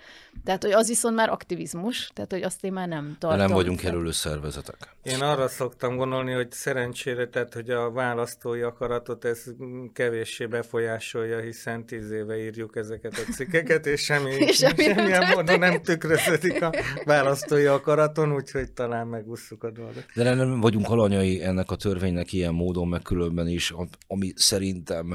Tehát, 0.45 0.63
hogy 0.63 0.73
az 0.73 0.89
viszont 0.89 1.15
már 1.15 1.29
aktivizmus, 1.29 2.11
tehát, 2.15 2.33
hogy 2.33 2.43
azt 2.43 2.65
én 2.65 2.73
már 2.73 2.89
nem 2.89 3.09
De 3.09 3.17
tartom. 3.19 3.39
nem 3.39 3.51
vagyunk 3.51 3.83
jelölő 3.83 4.11
szervezetek. 4.11 4.77
Én 5.03 5.21
arra 5.21 5.49
szoktam 5.49 5.97
gondolni, 5.97 6.33
hogy 6.33 6.51
szerencsére, 6.53 7.27
tehát, 7.29 7.55
hogy 7.55 7.71
a 7.71 7.91
választói 7.91 8.61
akaratot 8.61 9.25
ez 9.25 9.45
kevéssé 9.93 10.47
befolyásolja, 10.47 11.39
hiszen 11.41 11.87
tíz 11.87 12.11
éve 12.11 12.39
írjuk 12.39 12.77
ezeket 12.77 13.13
a 13.13 13.33
cikkeket, 13.33 13.87
és 13.87 14.01
semmi, 14.05 14.31
És 14.51 14.57
semmi 14.57 14.87
nem 14.87 14.95
semmilyen 14.97 15.27
módon 15.27 15.45
történik. 15.45 15.71
nem 15.71 15.83
tükröződik 15.83 16.63
a 16.63 16.73
választói 17.05 17.65
akaraton, 17.65 18.33
úgyhogy 18.33 18.73
talán 18.73 19.07
megúszuk 19.07 19.65
a 19.65 19.71
dolgot. 19.71 20.05
De 20.15 20.35
nem 20.35 20.61
vagyunk 20.61 20.89
alanyai 20.89 21.43
ennek 21.43 21.71
a 21.71 21.77
törvénynek 21.77 22.33
ilyen 22.33 22.55
módon, 22.55 22.89
meg 22.89 23.03
különben 23.03 23.49
is, 23.49 23.75
ami 24.07 24.33
szerintem 24.37 25.13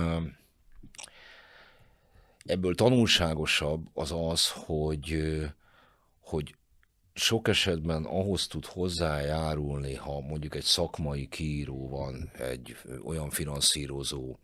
ebből 2.45 2.75
tanulságosabb 2.75 3.88
az 3.93 4.12
az, 4.12 4.51
hogy, 4.51 5.34
hogy 6.19 6.55
sok 7.13 7.47
esetben 7.47 8.03
ahhoz 8.03 8.47
tud 8.47 8.65
hozzájárulni, 8.65 9.95
ha 9.95 10.19
mondjuk 10.19 10.55
egy 10.55 10.63
szakmai 10.63 11.27
kiíró 11.27 11.89
van, 11.89 12.31
egy 12.38 12.77
olyan 13.03 13.29
finanszírozó, 13.29 14.38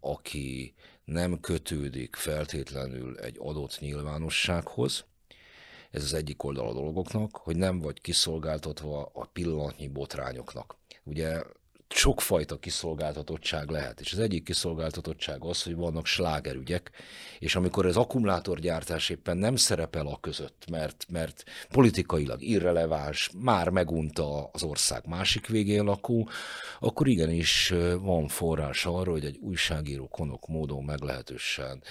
aki 0.00 0.74
nem 1.04 1.40
kötődik 1.40 2.16
feltétlenül 2.16 3.18
egy 3.18 3.36
adott 3.38 3.80
nyilvánossághoz, 3.80 5.04
ez 5.90 6.02
az 6.02 6.14
egyik 6.14 6.42
oldal 6.42 6.68
a 6.68 6.72
dolgoknak, 6.72 7.36
hogy 7.36 7.56
nem 7.56 7.80
vagy 7.80 8.00
kiszolgáltatva 8.00 9.10
a 9.14 9.24
pillanatnyi 9.24 9.88
botrányoknak. 9.88 10.76
Ugye 11.04 11.42
sokfajta 11.94 12.58
kiszolgáltatottság 12.58 13.70
lehet, 13.70 14.00
és 14.00 14.12
az 14.12 14.18
egyik 14.18 14.44
kiszolgáltatottság 14.44 15.44
az, 15.44 15.62
hogy 15.62 15.74
vannak 15.74 16.06
slágerügyek, 16.06 16.90
és 17.38 17.54
amikor 17.54 17.86
az 17.86 17.96
akkumulátorgyártás 17.96 19.08
éppen 19.08 19.36
nem 19.36 19.56
szerepel 19.56 20.06
a 20.06 20.18
között, 20.20 20.64
mert, 20.70 21.06
mert 21.08 21.44
politikailag 21.68 22.42
irreleváns, 22.42 23.30
már 23.38 23.68
megunta 23.68 24.44
az 24.52 24.62
ország 24.62 25.06
másik 25.06 25.46
végén 25.46 25.84
lakó, 25.84 26.28
akkor 26.80 27.08
igenis 27.08 27.74
van 28.00 28.28
forrás 28.28 28.86
arra, 28.86 29.10
hogy 29.10 29.24
egy 29.24 29.38
újságíró 29.42 30.08
konok 30.08 30.46
módon 30.46 30.84
meglehetősen 30.84 31.82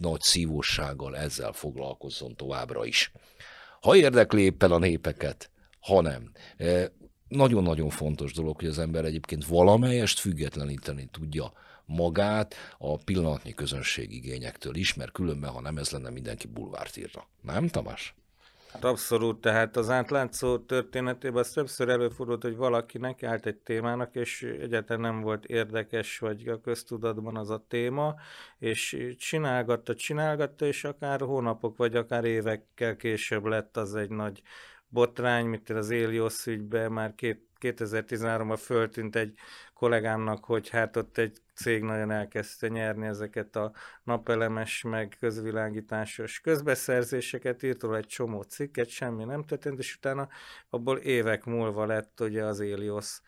nagy 0.00 0.20
szívósággal 0.20 1.16
ezzel 1.16 1.52
foglalkozzon 1.52 2.36
továbbra 2.36 2.84
is. 2.84 3.12
Ha 3.80 3.96
érdekli 3.96 4.42
éppen 4.42 4.70
a 4.70 4.78
népeket, 4.78 5.50
ha 5.80 6.00
nem. 6.00 6.30
E, 6.56 6.92
Nagyon-nagyon 7.28 7.90
fontos 7.90 8.32
dolog, 8.32 8.56
hogy 8.56 8.68
az 8.68 8.78
ember 8.78 9.04
egyébként 9.04 9.46
valamelyest 9.46 10.18
függetleníteni 10.18 11.08
tudja 11.12 11.52
magát 11.86 12.54
a 12.78 12.96
pillanatnyi 12.96 13.54
közönség 13.54 14.12
igényektől 14.12 14.74
is, 14.74 14.94
mert 14.94 15.12
különben, 15.12 15.50
ha 15.50 15.60
nem 15.60 15.78
ez 15.78 15.90
lenne, 15.90 16.10
mindenki 16.10 16.46
bulvárt 16.46 16.96
írna. 16.96 17.26
Nem, 17.40 17.68
Tamás? 17.68 18.14
Hát 18.72 18.84
abszolút, 18.84 19.40
tehát 19.40 19.76
az 19.76 19.90
átlátszó 19.90 20.58
történetében 20.58 21.38
az 21.38 21.50
többször 21.50 21.88
előfordult, 21.88 22.42
hogy 22.42 22.56
valaki 22.56 22.98
nekiállt 22.98 23.46
egy 23.46 23.56
témának, 23.56 24.14
és 24.14 24.42
egyáltalán 24.42 25.02
nem 25.02 25.20
volt 25.20 25.44
érdekes, 25.44 26.18
vagy 26.18 26.48
a 26.48 26.60
köztudatban 26.60 27.36
az 27.36 27.50
a 27.50 27.64
téma, 27.68 28.14
és 28.58 29.14
csinálgatta, 29.18 29.94
csinálgatta, 29.94 30.66
és 30.66 30.84
akár 30.84 31.20
hónapok, 31.20 31.76
vagy 31.76 31.96
akár 31.96 32.24
évekkel 32.24 32.96
később 32.96 33.44
lett 33.44 33.76
az 33.76 33.94
egy 33.94 34.10
nagy 34.10 34.42
botrány, 34.88 35.46
mint 35.46 35.70
az 35.70 35.90
Éliosz 35.90 36.46
ügyben 36.46 36.92
már 36.92 37.14
két 37.14 37.48
2013-ban 37.60 38.58
föltűnt 38.60 39.16
egy 39.16 39.34
kollégámnak, 39.74 40.44
hogy 40.44 40.68
hát 40.68 40.96
ott 40.96 41.18
egy 41.18 41.38
cég 41.54 41.82
nagyon 41.82 42.10
elkezdte 42.10 42.68
nyerni 42.68 43.06
ezeket 43.06 43.56
a 43.56 43.72
napelemes, 44.02 44.82
meg 44.82 45.16
közvilágításos 45.20 46.40
közbeszerzéseket, 46.40 47.62
írt 47.62 47.82
róla 47.82 47.96
egy 47.96 48.06
csomó 48.06 48.42
cikket, 48.42 48.88
semmi 48.88 49.24
nem 49.24 49.44
történt, 49.44 49.78
és 49.78 49.96
utána 49.96 50.28
abból 50.70 50.98
évek 50.98 51.44
múlva 51.44 51.86
lett 51.86 52.20
ugye 52.20 52.44
az 52.44 52.60
Elios 52.60 53.20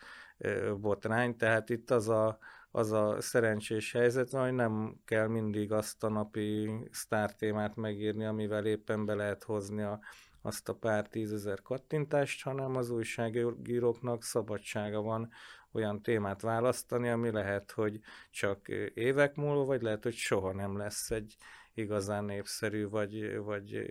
botrány, 0.80 1.36
tehát 1.36 1.70
itt 1.70 1.90
az 1.90 2.08
a, 2.08 2.38
az 2.70 2.92
a 2.92 3.20
szerencsés 3.20 3.92
helyzet 3.92 4.30
hogy 4.30 4.52
nem 4.52 5.00
kell 5.04 5.26
mindig 5.26 5.72
azt 5.72 6.04
a 6.04 6.08
napi 6.08 6.70
sztártémát 6.90 7.76
megírni, 7.76 8.24
amivel 8.24 8.66
éppen 8.66 9.04
be 9.04 9.14
lehet 9.14 9.44
hozni 9.44 9.82
a 9.82 10.00
azt 10.42 10.68
a 10.68 10.74
pár 10.74 11.08
tízezer 11.08 11.62
kattintást, 11.62 12.42
hanem 12.42 12.76
az 12.76 12.90
újságíróknak 12.90 14.22
szabadsága 14.22 15.00
van 15.00 15.30
olyan 15.72 16.02
témát 16.02 16.40
választani, 16.40 17.08
ami 17.08 17.30
lehet, 17.30 17.70
hogy 17.70 18.00
csak 18.30 18.68
évek 18.94 19.34
múlva, 19.34 19.64
vagy 19.64 19.82
lehet, 19.82 20.02
hogy 20.02 20.14
soha 20.14 20.52
nem 20.52 20.76
lesz 20.76 21.10
egy 21.10 21.36
igazán 21.74 22.24
népszerű, 22.24 22.88
vagy, 22.88 23.36
vagy 23.36 23.90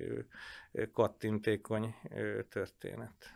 kattintékony 0.94 1.96
történet. 2.50 3.36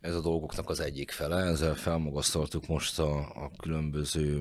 Ez 0.00 0.14
a 0.14 0.20
dolgoknak 0.20 0.68
az 0.68 0.80
egyik 0.80 1.10
fele, 1.10 1.36
ezzel 1.36 1.74
felmagasztaltuk 1.74 2.66
most 2.66 2.98
a, 2.98 3.44
a 3.44 3.50
különböző 3.58 4.40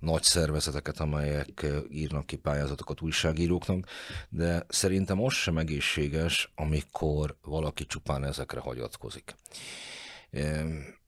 nagy 0.00 0.22
szervezeteket, 0.22 1.00
amelyek 1.00 1.66
írnak 1.90 2.26
ki 2.26 2.36
pályázatokat 2.36 3.00
újságíróknak, 3.00 3.86
de 4.28 4.66
szerintem 4.68 5.22
az 5.22 5.32
sem 5.32 5.58
egészséges, 5.58 6.52
amikor 6.54 7.36
valaki 7.42 7.86
csupán 7.86 8.24
ezekre 8.24 8.60
hagyatkozik. 8.60 9.34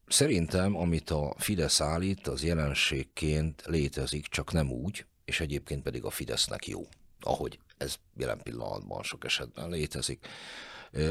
Szerintem, 0.06 0.76
amit 0.76 1.10
a 1.10 1.34
Fidesz 1.38 1.80
állít, 1.80 2.26
az 2.26 2.42
jelenségként 2.44 3.62
létezik, 3.66 4.26
csak 4.26 4.52
nem 4.52 4.70
úgy, 4.70 5.06
és 5.24 5.40
egyébként 5.40 5.82
pedig 5.82 6.04
a 6.04 6.10
Fidesznek 6.10 6.66
jó, 6.66 6.88
ahogy 7.20 7.58
ez 7.76 7.96
jelen 8.16 8.40
pillanatban 8.42 9.02
sok 9.02 9.24
esetben 9.24 9.70
létezik. 9.70 10.26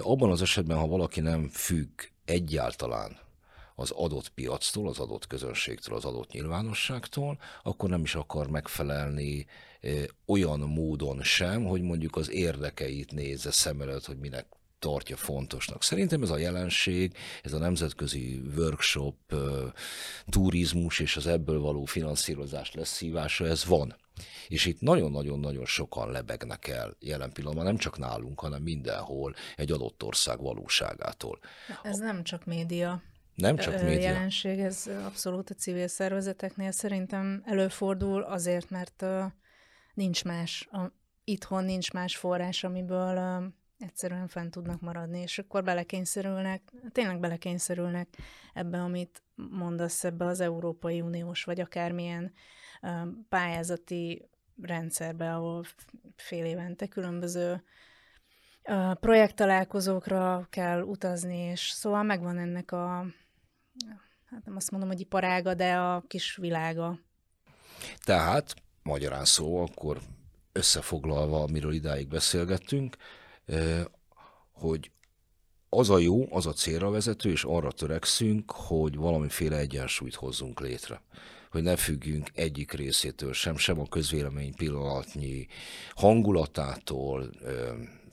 Abban 0.02 0.32
az 0.32 0.42
esetben, 0.42 0.78
ha 0.78 0.88
valaki 0.88 1.20
nem 1.20 1.50
függ 1.50 2.02
egyáltalán 2.26 3.18
az 3.76 3.92
adott 3.92 4.30
piactól, 4.30 4.88
az 4.88 5.00
adott 5.00 5.28
közönségtől, 5.28 5.96
az 5.96 6.06
adott 6.06 6.32
nyilvánosságtól, 6.32 7.40
akkor 7.64 7.90
nem 7.90 8.02
is 8.02 8.16
akar 8.16 8.50
megfelelni 8.50 9.46
olyan 10.26 10.60
módon 10.60 11.24
sem, 11.24 11.66
hogy 11.66 11.82
mondjuk 11.82 12.16
az 12.16 12.32
érdekeit 12.32 13.12
nézze 13.12 13.52
szem 13.52 13.82
előtt, 13.82 14.06
hogy 14.06 14.18
minek 14.18 14.46
tartja 14.80 15.18
fontosnak. 15.18 15.84
Szerintem 15.84 16.22
ez 16.22 16.30
a 16.30 16.38
jelenség, 16.38 17.18
ez 17.44 17.54
a 17.54 17.58
nemzetközi 17.58 18.42
workshop, 18.56 19.16
turizmus 20.26 21.00
és 21.00 21.16
az 21.16 21.28
ebből 21.28 21.60
való 21.60 21.86
finanszírozás 21.86 22.74
leszívása, 22.74 23.48
ez 23.48 23.66
van. 23.66 23.96
És 24.48 24.66
itt 24.66 24.82
nagyon-nagyon-nagyon 24.82 25.66
sokan 25.66 26.12
lebegnek 26.12 26.68
el 26.68 26.96
jelen 27.00 27.32
pillanatban, 27.32 27.66
nem 27.66 27.78
csak 27.78 27.98
nálunk, 27.98 28.40
hanem 28.40 28.62
mindenhol 28.62 29.36
egy 29.56 29.72
adott 29.72 30.04
ország 30.04 30.40
valóságától. 30.42 31.40
Ez 31.84 31.98
nem 31.98 32.24
csak 32.24 32.46
média. 32.46 33.02
Nem 33.36 33.56
csak 33.56 33.82
média. 33.82 34.00
jelenség, 34.00 34.60
ez 34.60 34.90
abszolút 35.06 35.50
a 35.50 35.54
civil 35.54 35.88
szervezeteknél 35.88 36.72
szerintem 36.72 37.44
előfordul 37.46 38.22
azért, 38.22 38.70
mert 38.70 39.06
nincs 39.94 40.24
más, 40.24 40.68
a, 40.72 40.92
itthon 41.24 41.64
nincs 41.64 41.92
más 41.92 42.18
forrás, 42.18 42.64
amiből 42.64 43.44
egyszerűen 43.80 44.28
fent 44.28 44.52
tudnak 44.52 44.82
maradni, 44.82 45.20
és 45.20 45.40
akkor 45.40 45.64
belekényszerülnek, 45.64 46.62
tényleg 46.92 47.20
belekényszerülnek 47.20 48.08
ebbe, 48.54 48.82
amit 48.82 49.24
mondasz, 49.36 50.04
ebbe 50.04 50.26
az 50.26 50.40
Európai 50.40 51.02
Uniós, 51.02 51.44
vagy 51.44 51.60
akármilyen 51.60 52.34
pályázati 53.30 54.30
rendszerbe, 54.62 55.34
ahol 55.34 55.64
fél 56.16 56.46
évente 56.46 56.88
különböző 56.88 57.64
projekttalálkozókra 59.00 60.48
kell 60.50 60.82
utazni, 60.82 61.38
és 61.38 61.70
szóval 61.70 62.04
megvan 62.04 62.38
ennek 62.38 62.72
a 62.72 63.06
hát 64.26 64.46
nem 64.46 64.56
azt 64.56 64.72
mondom, 64.72 64.90
hogy 64.90 65.00
iparága, 65.00 65.54
de 65.54 65.76
a 65.78 66.04
kis 66.08 66.36
világa. 66.36 67.00
Tehát, 68.04 68.56
magyarán 68.84 69.26
szó, 69.26 69.62
akkor 69.62 70.02
összefoglalva, 70.52 71.42
amiről 71.42 71.74
idáig 71.74 72.08
beszélgettünk, 72.08 72.96
hogy 74.52 74.92
az 75.70 75.90
a 75.90 75.98
jó, 75.98 76.36
az 76.36 76.46
a 76.46 76.54
célra 76.54 76.90
vezető, 76.90 77.30
és 77.30 77.44
arra 77.44 77.72
törekszünk, 77.72 78.52
hogy 78.52 78.96
valamiféle 78.96 79.58
egyensúlyt 79.58 80.16
hozzunk 80.16 80.60
létre 80.60 81.02
hogy 81.56 81.64
ne 81.64 81.76
függjünk 81.76 82.30
egyik 82.34 82.72
részétől 82.72 83.34
sem, 83.34 83.58
sem 83.58 83.80
a 83.80 83.88
közvélemény 83.88 84.56
pillanatnyi 84.56 85.48
hangulatától, 85.96 87.30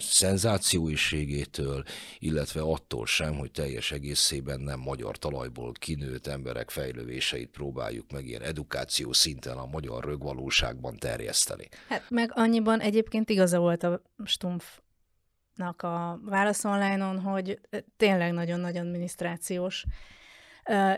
szenzációiségétől, 0.03 1.83
illetve 2.19 2.61
attól 2.61 3.07
sem, 3.07 3.35
hogy 3.35 3.51
teljes 3.51 3.93
egészében 3.93 4.61
nem 4.61 4.81
magyar 4.81 5.17
talajból 5.17 5.73
kinőtt 5.73 6.27
emberek 6.27 6.71
fejlődéseit 6.71 7.51
próbáljuk 7.51 8.11
meg 8.11 8.27
ilyen 8.27 8.43
edukáció 8.43 9.13
szinten 9.13 9.57
a 9.57 9.67
magyar 9.67 10.05
rögvalóságban 10.05 10.97
terjeszteni. 10.97 11.69
Hát 11.89 12.11
meg 12.11 12.31
annyiban 12.35 12.81
egyébként 12.81 13.31
igaza 13.31 13.59
volt 13.59 13.83
a 13.83 14.03
Stumpfnak 14.25 15.83
a 15.83 16.21
válasz 16.25 16.65
online-on, 16.65 17.21
hogy 17.21 17.61
tényleg 17.97 18.33
nagyon-nagyon 18.33 18.87
adminisztrációs 18.87 19.85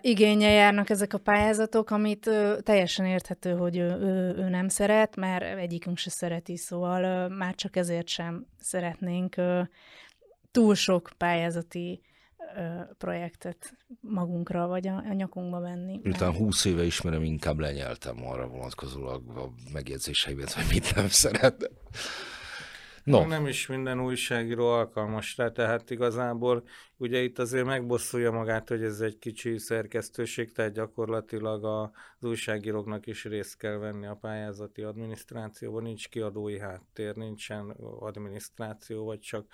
igénye 0.00 0.50
járnak 0.50 0.90
ezek 0.90 1.14
a 1.14 1.18
pályázatok, 1.18 1.90
amit 1.90 2.30
teljesen 2.62 3.06
érthető, 3.06 3.56
hogy 3.56 3.76
ő, 3.76 3.88
ő, 3.88 4.34
ő 4.36 4.48
nem 4.48 4.68
szeret, 4.68 5.16
mert 5.16 5.58
egyikünk 5.58 5.98
se 5.98 6.10
szereti, 6.10 6.56
szóval 6.56 7.28
már 7.28 7.54
csak 7.54 7.76
ezért 7.76 8.08
sem 8.08 8.46
szeretnénk 8.60 9.34
túl 10.50 10.74
sok 10.74 11.10
pályázati 11.16 12.02
projektet 12.98 13.76
magunkra, 14.00 14.66
vagy 14.66 14.88
a, 14.88 14.96
a 14.96 15.12
nyakunkba 15.12 15.60
venni. 15.60 16.00
Miután 16.02 16.34
húsz 16.34 16.64
éve 16.64 16.84
ismerem, 16.84 17.22
inkább 17.22 17.58
lenyeltem 17.58 18.26
arra 18.26 18.46
vonatkozólag 18.46 19.36
a 19.36 19.50
megjegyzéseimet, 19.72 20.52
hogy 20.52 20.64
mit 20.70 20.94
nem 20.94 21.08
szeret. 21.08 21.70
No. 23.04 23.26
Nem 23.26 23.46
is 23.46 23.66
minden 23.66 24.00
újságíró 24.00 24.66
alkalmas 24.66 25.36
rá, 25.36 25.48
tehát 25.48 25.90
igazából 25.90 26.64
ugye 26.96 27.22
itt 27.22 27.38
azért 27.38 27.64
megbosszulja 27.64 28.30
magát, 28.30 28.68
hogy 28.68 28.82
ez 28.82 29.00
egy 29.00 29.18
kicsi 29.18 29.58
szerkesztőség, 29.58 30.52
tehát 30.52 30.72
gyakorlatilag 30.72 31.64
az 31.64 32.28
újságíróknak 32.28 33.06
is 33.06 33.24
részt 33.24 33.56
kell 33.56 33.76
venni 33.76 34.06
a 34.06 34.18
pályázati 34.20 34.82
adminisztrációban, 34.82 35.82
nincs 35.82 36.08
kiadói 36.08 36.58
háttér, 36.58 37.16
nincsen 37.16 37.70
adminisztráció, 37.98 39.04
vagy 39.04 39.20
csak 39.20 39.46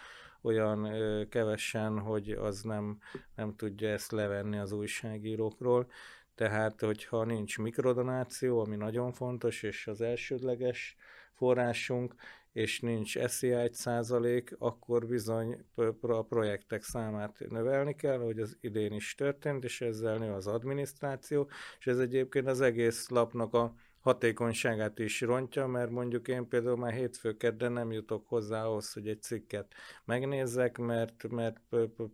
olyan 0.42 0.84
ö, 0.84 1.28
kevesen, 1.28 1.98
hogy 1.98 2.30
az 2.30 2.62
nem, 2.62 2.98
nem 3.34 3.57
tudja 3.57 3.88
ezt 3.88 4.12
levenni 4.12 4.59
az 4.59 4.72
újságírókról. 4.72 5.90
Tehát, 6.34 6.80
hogyha 6.80 7.24
nincs 7.24 7.59
mikrodonáció, 7.59 8.61
ami 8.61 8.76
nagyon 8.76 9.12
fontos, 9.12 9.62
és 9.62 9.86
az 9.86 10.01
elsődleges 10.01 10.96
forrásunk, 11.32 12.14
és 12.53 12.80
nincs 12.80 13.18
SZI 13.26 13.53
1 13.53 13.72
százalék, 13.72 14.55
akkor 14.59 15.07
bizony 15.07 15.64
a 16.01 16.22
projektek 16.22 16.82
számát 16.82 17.38
növelni 17.48 17.94
kell, 17.94 18.18
hogy 18.18 18.40
az 18.40 18.57
idén 18.61 18.92
is 18.92 19.14
történt, 19.14 19.64
és 19.64 19.80
ezzel 19.80 20.18
nő 20.18 20.32
az 20.32 20.46
adminisztráció, 20.46 21.48
és 21.78 21.86
ez 21.86 21.98
egyébként 21.98 22.46
az 22.46 22.61
egész 22.61 23.09
lapnak 23.09 23.55
a 23.55 23.74
hatékonyságát 24.01 24.98
is 24.98 25.20
rontja, 25.20 25.66
mert 25.66 25.90
mondjuk 25.90 26.28
én 26.28 26.48
például 26.48 26.76
már 26.76 26.92
hétfő 26.92 27.36
kedden 27.36 27.72
nem 27.72 27.92
jutok 27.92 28.28
hozzá 28.28 28.64
ahhoz, 28.64 28.92
hogy 28.92 29.09
egy 29.09 29.22
cikket 29.22 29.74
megnézzek, 30.05 30.78
mert, 30.78 31.28
mert 31.28 31.61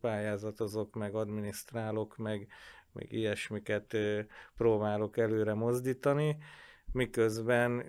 pályázatozok, 0.01 0.95
meg 0.95 1.15
adminisztrálok, 1.15 2.17
meg, 2.17 2.49
meg 2.93 3.13
ilyesmiket 3.13 3.97
próbálok 4.57 5.17
előre 5.17 5.55
mozdítani, 5.55 6.37
miközben 6.93 7.81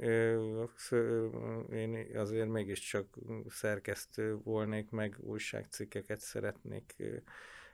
én 1.71 2.07
azért 2.15 2.49
mégiscsak 2.49 3.17
szerkesztő 3.49 4.37
volnék, 4.43 4.89
meg 4.89 5.17
újságcikkeket 5.19 6.19
szeretnék, 6.19 6.95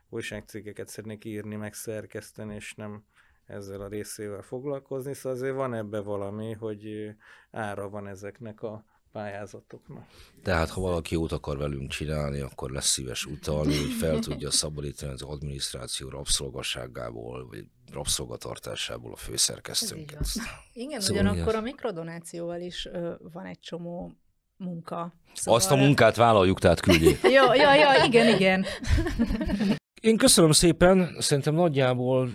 újságcikkeket 0.09 0.87
szeretnék 0.87 1.25
írni, 1.25 1.55
meg 1.55 1.73
szerkeszteni, 1.73 2.55
és 2.55 2.73
nem, 2.73 3.05
ezzel 3.45 3.81
a 3.81 3.87
részével 3.87 4.41
foglalkozni, 4.41 5.13
szóval 5.13 5.37
azért 5.37 5.55
van 5.55 5.73
ebbe 5.73 5.99
valami, 5.99 6.53
hogy 6.53 7.15
ára 7.51 7.89
van 7.89 8.07
ezeknek 8.07 8.61
a 8.61 8.85
pályázatoknak. 9.11 10.07
Tehát, 10.43 10.69
ha 10.69 10.81
valaki 10.81 11.13
jót 11.13 11.31
akar 11.31 11.57
velünk 11.57 11.89
csinálni, 11.89 12.39
akkor 12.39 12.71
lesz 12.71 12.87
szíves 12.87 13.25
utalni, 13.25 13.77
hogy 13.77 13.91
fel 13.91 14.19
tudja 14.19 14.51
szabadítani 14.51 15.11
az 15.11 15.21
adminisztráció 15.21 16.09
rabszolgaságából, 16.09 17.47
vagy 17.47 17.65
rabszolgatartásából 17.93 19.11
a 19.11 19.15
főszerkesztőnket. 19.15 20.25
Igen, 20.73 20.99
szóval 20.99 21.23
ugyanakkor 21.23 21.55
a 21.55 21.61
mikrodonációval 21.61 22.61
is 22.61 22.85
ö, 22.85 23.13
van 23.33 23.45
egy 23.45 23.59
csomó 23.59 24.11
munka. 24.57 25.13
Szóval... 25.33 25.59
Azt 25.59 25.71
a 25.71 25.75
munkát 25.75 26.15
vállaljuk, 26.15 26.59
tehát 26.59 26.79
küldjék. 26.79 27.21
ja, 27.37 27.55
ja, 27.55 27.75
ja, 27.75 28.05
igen, 28.05 28.35
igen. 28.35 28.65
Én 30.01 30.17
köszönöm 30.17 30.51
szépen, 30.51 31.15
szerintem 31.19 31.53
nagyjából 31.53 32.29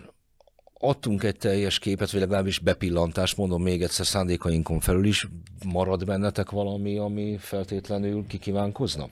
adtunk 0.79 1.23
egy 1.23 1.37
teljes 1.37 1.79
képet, 1.79 2.11
vagy 2.11 2.21
legalábbis 2.21 2.59
bepillantást, 2.59 3.37
mondom 3.37 3.63
még 3.63 3.83
egyszer 3.83 4.07
szándékainkon 4.07 4.81
felül 4.81 5.05
is. 5.05 5.29
Marad 5.67 6.05
bennetek 6.05 6.51
valami, 6.51 6.99
ami 6.99 7.37
feltétlenül 7.39 8.27
kikívánkozna? 8.27 9.09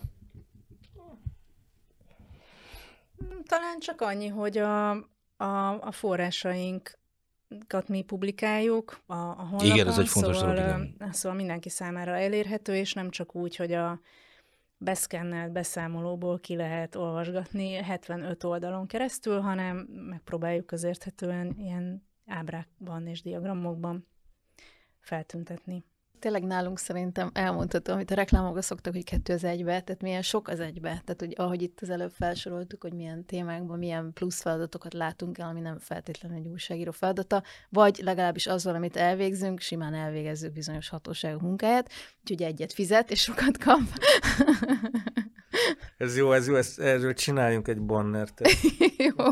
Talán 3.47 3.79
csak 3.79 4.01
annyi, 4.01 4.27
hogy 4.27 4.59
a, 4.59 4.91
a, 5.37 5.81
a 5.81 5.93
forrásaink 5.93 6.99
mi 7.87 8.03
publikáljuk 8.03 9.03
a, 9.07 9.15
a 9.15 9.35
honlapon, 9.35 9.67
igen, 9.67 9.87
ez 9.87 9.99
egy 9.99 10.09
fontos 10.09 10.37
szóval, 10.37 10.55
dolog, 10.55 10.81
igen. 10.95 11.13
szóval 11.13 11.37
mindenki 11.37 11.69
számára 11.69 12.17
elérhető, 12.17 12.77
és 12.77 12.93
nem 12.93 13.11
csak 13.11 13.35
úgy, 13.35 13.57
hogy 13.57 13.73
a 13.73 14.01
beszkennelt 14.79 15.53
beszámolóból 15.53 16.39
ki 16.39 16.57
lehet 16.57 16.95
olvasgatni 16.95 17.73
75 17.73 18.45
oldalon 18.45 18.87
keresztül, 18.87 19.41
hanem 19.41 19.77
megpróbáljuk 20.09 20.67
közérthetően 20.67 21.55
ilyen 21.59 22.07
ábrákban 22.27 23.07
és 23.07 23.23
diagramokban 23.23 24.07
feltüntetni 25.01 25.85
tényleg 26.19 26.43
nálunk 26.43 26.79
szerintem 26.79 27.31
elmondható, 27.35 27.93
amit 27.93 28.11
a 28.11 28.15
reklámokban 28.15 28.63
szoktak, 28.63 28.93
hogy 28.93 29.05
kettő 29.05 29.33
az 29.33 29.45
egybe, 29.45 29.81
tehát 29.81 30.03
milyen 30.03 30.23
sok 30.23 30.49
az 30.49 30.61
egybe. 30.61 30.89
Tehát, 30.89 31.17
hogy 31.19 31.35
ahogy 31.37 31.63
itt 31.63 31.79
az 31.81 31.91
előbb 31.91 32.11
felsoroltuk, 32.11 32.83
hogy 32.83 32.93
milyen 32.93 33.25
témákban 33.25 33.79
milyen 33.79 34.13
plusz 34.13 34.43
feladatokat 34.43 34.95
látunk 34.95 35.39
el, 35.39 35.49
ami 35.49 35.61
nem 35.61 35.79
feltétlenül 35.79 36.39
egy 36.39 36.47
újságíró 36.47 36.91
feladata, 36.91 37.43
vagy 37.69 38.01
legalábbis 38.03 38.47
az 38.47 38.65
valamit 38.65 38.97
elvégzünk, 38.97 39.61
simán 39.61 39.95
elvégezzük 39.95 40.53
bizonyos 40.53 40.89
hatóságok 40.89 41.41
munkáját, 41.41 41.91
úgyhogy 42.21 42.43
egyet 42.43 42.73
fizet, 42.73 43.11
és 43.11 43.21
sokat 43.21 43.59
kap. 43.59 43.81
ez 45.99 46.17
jó, 46.17 46.33
ez 46.33 46.49
jó, 46.49 46.55
ezt, 46.55 46.81
erről 46.81 47.15
csináljunk 47.15 47.69
egy 47.69 47.81
bannert. 47.81 48.41
jó. 49.17 49.25